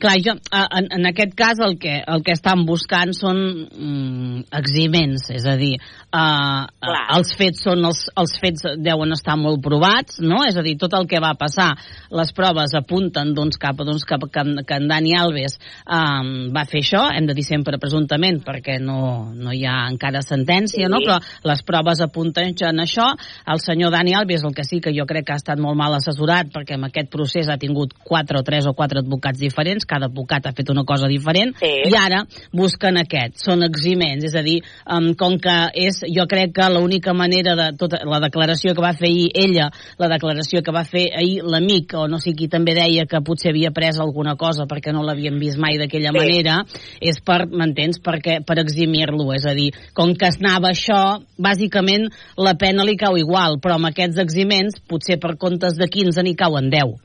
[0.01, 3.37] Clar, jo, eh, en, en aquest cas el que, el que estan buscant són
[3.69, 5.75] mm, eximents, és a dir,
[6.09, 7.03] uh, Clar.
[7.17, 10.41] els fets són els, els fets deuen estar molt provats, no?
[10.47, 11.69] És a dir, tot el que va passar,
[12.11, 16.83] les proves apunten doncs, cap, doncs, cap que, que en Dani Alves um, va fer
[16.83, 20.91] això, hem de dir sempre presumptament perquè no, no hi ha encara sentència, Sí.
[20.91, 20.99] no?
[21.03, 23.05] Però les proves apunten en això.
[23.47, 25.95] El senyor Dani Alves, el que sí que jo crec que ha estat molt mal
[25.95, 29.52] assessorat perquè en aquest procés ha tingut quatre o tres o quatre advocats diferents,
[29.87, 31.89] cada advocat ha fet una cosa diferent, Sí.
[31.89, 36.53] i ara busquen aquest, són eximents, és a dir, um, com que és, jo crec
[36.53, 40.71] que l'única manera de tota la declaració que va fer ahir ella, la declaració que
[40.71, 44.35] va fer ahir l'amic, o no sé qui també deia que potser havia pres alguna
[44.35, 46.17] cosa perquè no l'havien vist mai d'aquella Sí.
[46.17, 46.63] manera,
[47.01, 52.09] és per, m'entens, perquè per eximir-lo, és a dir, com que es anava això, bàsicament
[52.37, 56.35] la pena li cau igual, però amb aquests eximents, potser per comptes de 15 n'hi
[56.35, 56.99] cauen 10.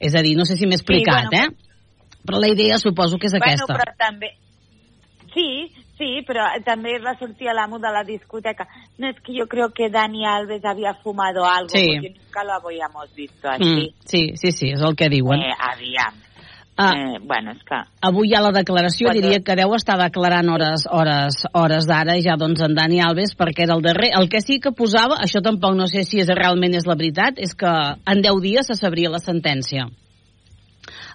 [0.00, 1.69] És a dir, no sé si m'he explicat, bueno, eh?
[2.26, 3.66] Però la idea suposo que és aquesta.
[3.66, 4.34] Bueno, però també...
[5.34, 8.66] Sí, sí, però també va sortir a l'amo de la discoteca.
[8.98, 11.86] No, es que yo creo que Dani Alves había fumado algo, Sí.
[11.86, 13.64] porque nunca lo habíamos visto así.
[13.64, 15.40] Mm, sí, sí, sí, és el que diuen.
[15.40, 16.14] Eh, aviam.
[16.76, 16.94] Ah.
[16.96, 17.76] Eh, bueno, és que...
[18.00, 19.20] Avui hi ha la declaració, Quatre.
[19.20, 23.66] diria que deu estar declarant hores, hores, hores d'ara ja doncs en Dani Alves perquè
[23.66, 24.14] era el darrer.
[24.16, 27.36] El que sí que posava, això tampoc no sé si és, realment és la veritat,
[27.36, 29.90] és que en 10 dies se sabria la sentència.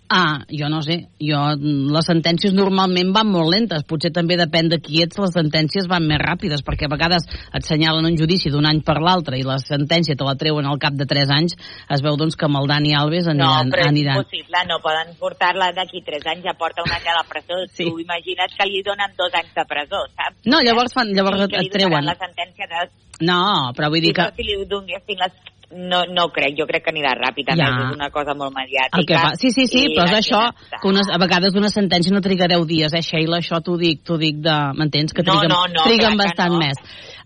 [0.07, 4.77] Ah, jo no sé, jo, les sentències normalment van molt lentes, potser també depèn de
[4.77, 8.67] qui ets, les sentències van més ràpides, perquè a vegades et senyalen un judici d'un
[8.69, 11.57] any per l'altre i la sentència te la treuen al cap de 3 anys,
[11.89, 13.71] es veu doncs que amb el Dani Alves No, aniran.
[13.73, 14.19] però és aniran.
[14.21, 17.57] impossible, no poden portar-la d'aquí 3 anys, ja porta un any a la presó.
[17.73, 17.89] Sí.
[17.89, 20.37] Tu imagina't que li donen dos anys de presó, saps?
[20.45, 22.05] No, llavors, fan, llavors que et, et treuen.
[22.05, 22.85] la sentència de...
[23.25, 24.29] No, però vull dir que...
[24.37, 25.33] Si li donessin les...
[25.71, 27.71] No, no crec, jo crec que anirà ràpid, a Ja.
[27.71, 28.99] més és una cosa molt mediàtica.
[28.99, 29.31] El que fa...
[29.35, 32.47] Sí, sí, sí, però és això, està- que una, a vegades una sentència no triga
[32.47, 33.39] 10 dies, eh, Sheila?
[33.41, 34.55] Això t'ho dic, t'ho dic de...
[34.77, 35.11] M'entens?
[35.13, 36.59] Que No, triguen, no, no, triguen clar que bastant no.
[36.59, 36.77] més.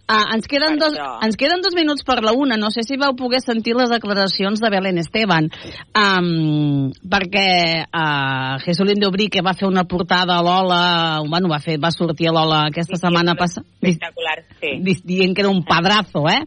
[0.09, 1.19] Ah, ens, queden Per dos, això.
[1.21, 2.55] ens queden dos minuts per la una.
[2.57, 5.51] No sé si vau poder sentir les declaracions de Belén Esteban,
[5.93, 11.77] um, perquè uh, Jesulín de Ubrique va fer una portada a l'Ola, bueno, va, fer,
[11.77, 14.79] va sortir a l'Ola aquesta setmana passada, Espectacular, sí.
[14.81, 16.41] di- dient que era un padrazo, eh?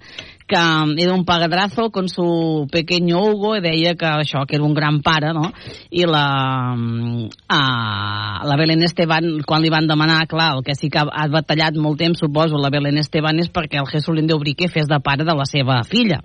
[0.53, 4.75] Que era un padrazo con su pequeño Hugo i deia que això, que era un
[4.77, 5.49] gran pare, no?
[5.89, 11.01] I la, uh, la Belén Esteban, quan li van demanar, clar, el que sí que
[11.01, 14.69] ha, ha batallat molt temps, suposo, la Belén Esteban és perquè el Jesulín de Ubrique
[14.69, 16.21] fes de pare de la seva filla.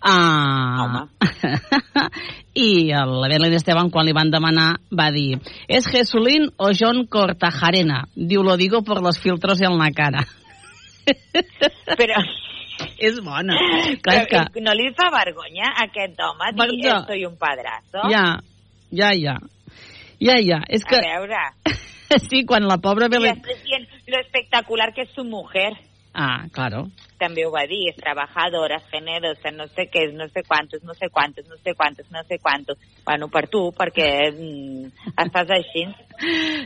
[0.00, 1.04] Uh,
[2.64, 8.06] I la Belén Esteban, quan li van demanar, va dir ¿Es Jesulín o John Cortajarena?
[8.16, 10.24] Diu, lo digo por los filtros en la cara.
[11.98, 12.22] Però...
[12.98, 13.56] És bona.
[14.02, 14.44] Clar, que...
[14.62, 17.00] No li fa vergonya a aquest home dir Perdó.
[17.06, 18.06] soy un padrazo?
[18.10, 18.38] Ja,
[18.90, 19.38] ja, ja.
[20.18, 20.62] Ja, ja.
[20.68, 20.98] És que...
[20.98, 21.42] A veure,
[22.30, 23.36] Sí, quan la pobra i Belén...
[23.36, 25.74] després dient lo espectacular que és su mujer.
[26.18, 26.86] Ah, claro.
[27.20, 31.10] També ho va dir, és trabajadora, generosa, no sé què, no sé quantos, no sé
[31.12, 32.78] quantos, no sé quantos, no sé quantos.
[33.04, 35.84] Bueno, per tu, perquè mm, estàs així.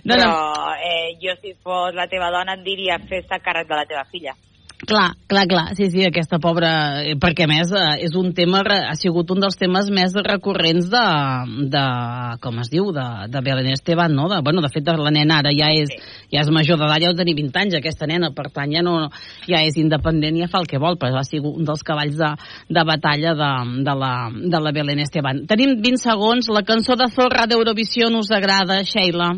[0.07, 0.73] No, Però no.
[0.79, 4.37] eh, jo si fos la teva dona et diria fes-te càrrec de la teva filla.
[4.83, 7.05] Clar, clar, clar, sí, sí, aquesta pobra...
[7.07, 11.03] eh, Perquè, més, eh, és un tema, ha sigut un dels temes més recurrents de,
[11.71, 11.83] de
[12.43, 14.27] com es diu, de, de Belén Esteban, no?
[14.33, 15.95] De, bueno, de fet, la nena ara ja és,
[16.35, 18.97] ja és major d'edat, ja deu tenir 20 anys, aquesta nena, per tant, ja, no,
[19.47, 22.35] ja és independent ja fa el que vol, però ha sigut un dels cavalls de,
[22.67, 23.55] de batalla de,
[23.87, 25.45] de, la, de la Belén Esteban.
[25.47, 29.37] Tenim 20 segons, la cançó de Zorra d'Eurovisió us agrada, Sheila?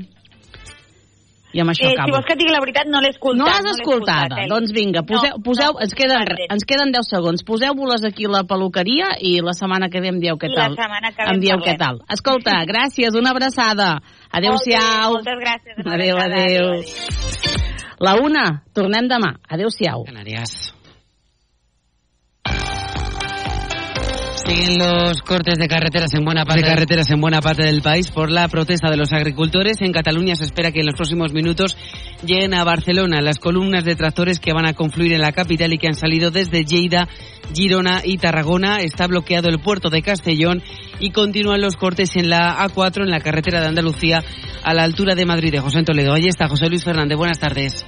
[1.54, 2.10] I amb això eh, acabo.
[2.10, 3.38] si vols que et digui la veritat, no l'he escoltat.
[3.38, 4.24] No l'has escoltada?
[4.26, 4.48] escoltat, Eli.
[4.50, 6.50] doncs vinga, poseu, No, poseu, no, ens, queden, perdent.
[6.52, 7.44] ens queden 10 segons.
[7.46, 10.74] Poseu-vos aquí a la peluqueria i la setmana que ve em dieu què La tal.
[10.74, 12.02] setmana que ve em dieu què tal.
[12.10, 14.00] Escolta, gràcies, una abraçada.
[14.34, 15.12] Adéu-siau.
[15.14, 15.78] Moltes gràcies.
[15.86, 16.82] una Adéu, abraçada, adéu.
[18.00, 19.36] La una, tornem demà.
[19.48, 20.02] Adéu-siau.
[20.04, 20.73] Canarias.
[24.46, 28.10] Siguen los cortes de carreteras en buena parte de carreteras en buena parte del país
[28.10, 29.80] por la protesta de los agricultores.
[29.80, 31.78] En Cataluña se espera que en los próximos minutos
[32.24, 35.78] lleguen a Barcelona las columnas de tractores que van a confluir en la capital y
[35.78, 37.08] que han salido desde Lleida,
[37.54, 38.82] Girona y Tarragona.
[38.82, 40.62] Está bloqueado el puerto de Castellón
[41.00, 44.22] y continúan los cortes en la A4 en la carretera de Andalucía
[44.62, 46.12] a la altura de Madrid de José Toledo.
[46.12, 47.16] Ahí está José Luis Fernández.
[47.16, 47.86] Buenas tardes.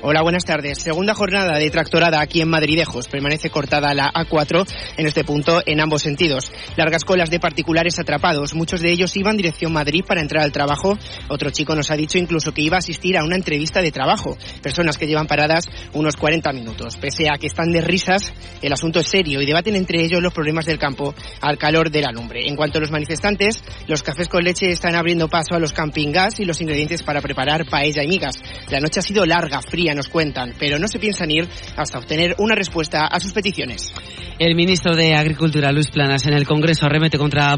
[0.00, 0.78] Hola, buenas tardes.
[0.78, 3.08] Segunda jornada de tractorada aquí en Madridejos.
[3.08, 4.64] Permanece cortada la A4
[4.96, 6.52] en este punto en ambos sentidos.
[6.76, 8.54] Largas colas de particulares atrapados.
[8.54, 10.96] Muchos de ellos iban dirección Madrid para entrar al trabajo.
[11.28, 14.38] Otro chico nos ha dicho incluso que iba a asistir a una entrevista de trabajo.
[14.62, 16.96] Personas que llevan paradas unos 40 minutos.
[16.96, 18.32] Pese a que están de risas,
[18.62, 22.02] el asunto es serio y debaten entre ellos los problemas del campo al calor de
[22.02, 22.46] la lumbre.
[22.46, 26.12] En cuanto a los manifestantes, los cafés con leche están abriendo paso a los camping
[26.12, 28.36] gas y los ingredientes para preparar paella y migas.
[28.70, 31.46] La noche ha sido larga, fría, nos cuentan, pero no se piensan ir
[31.76, 33.92] hasta obtener una respuesta a sus peticiones.
[34.38, 37.52] El ministro de Agricultura, Luis Planas, en el Congreso arremete contra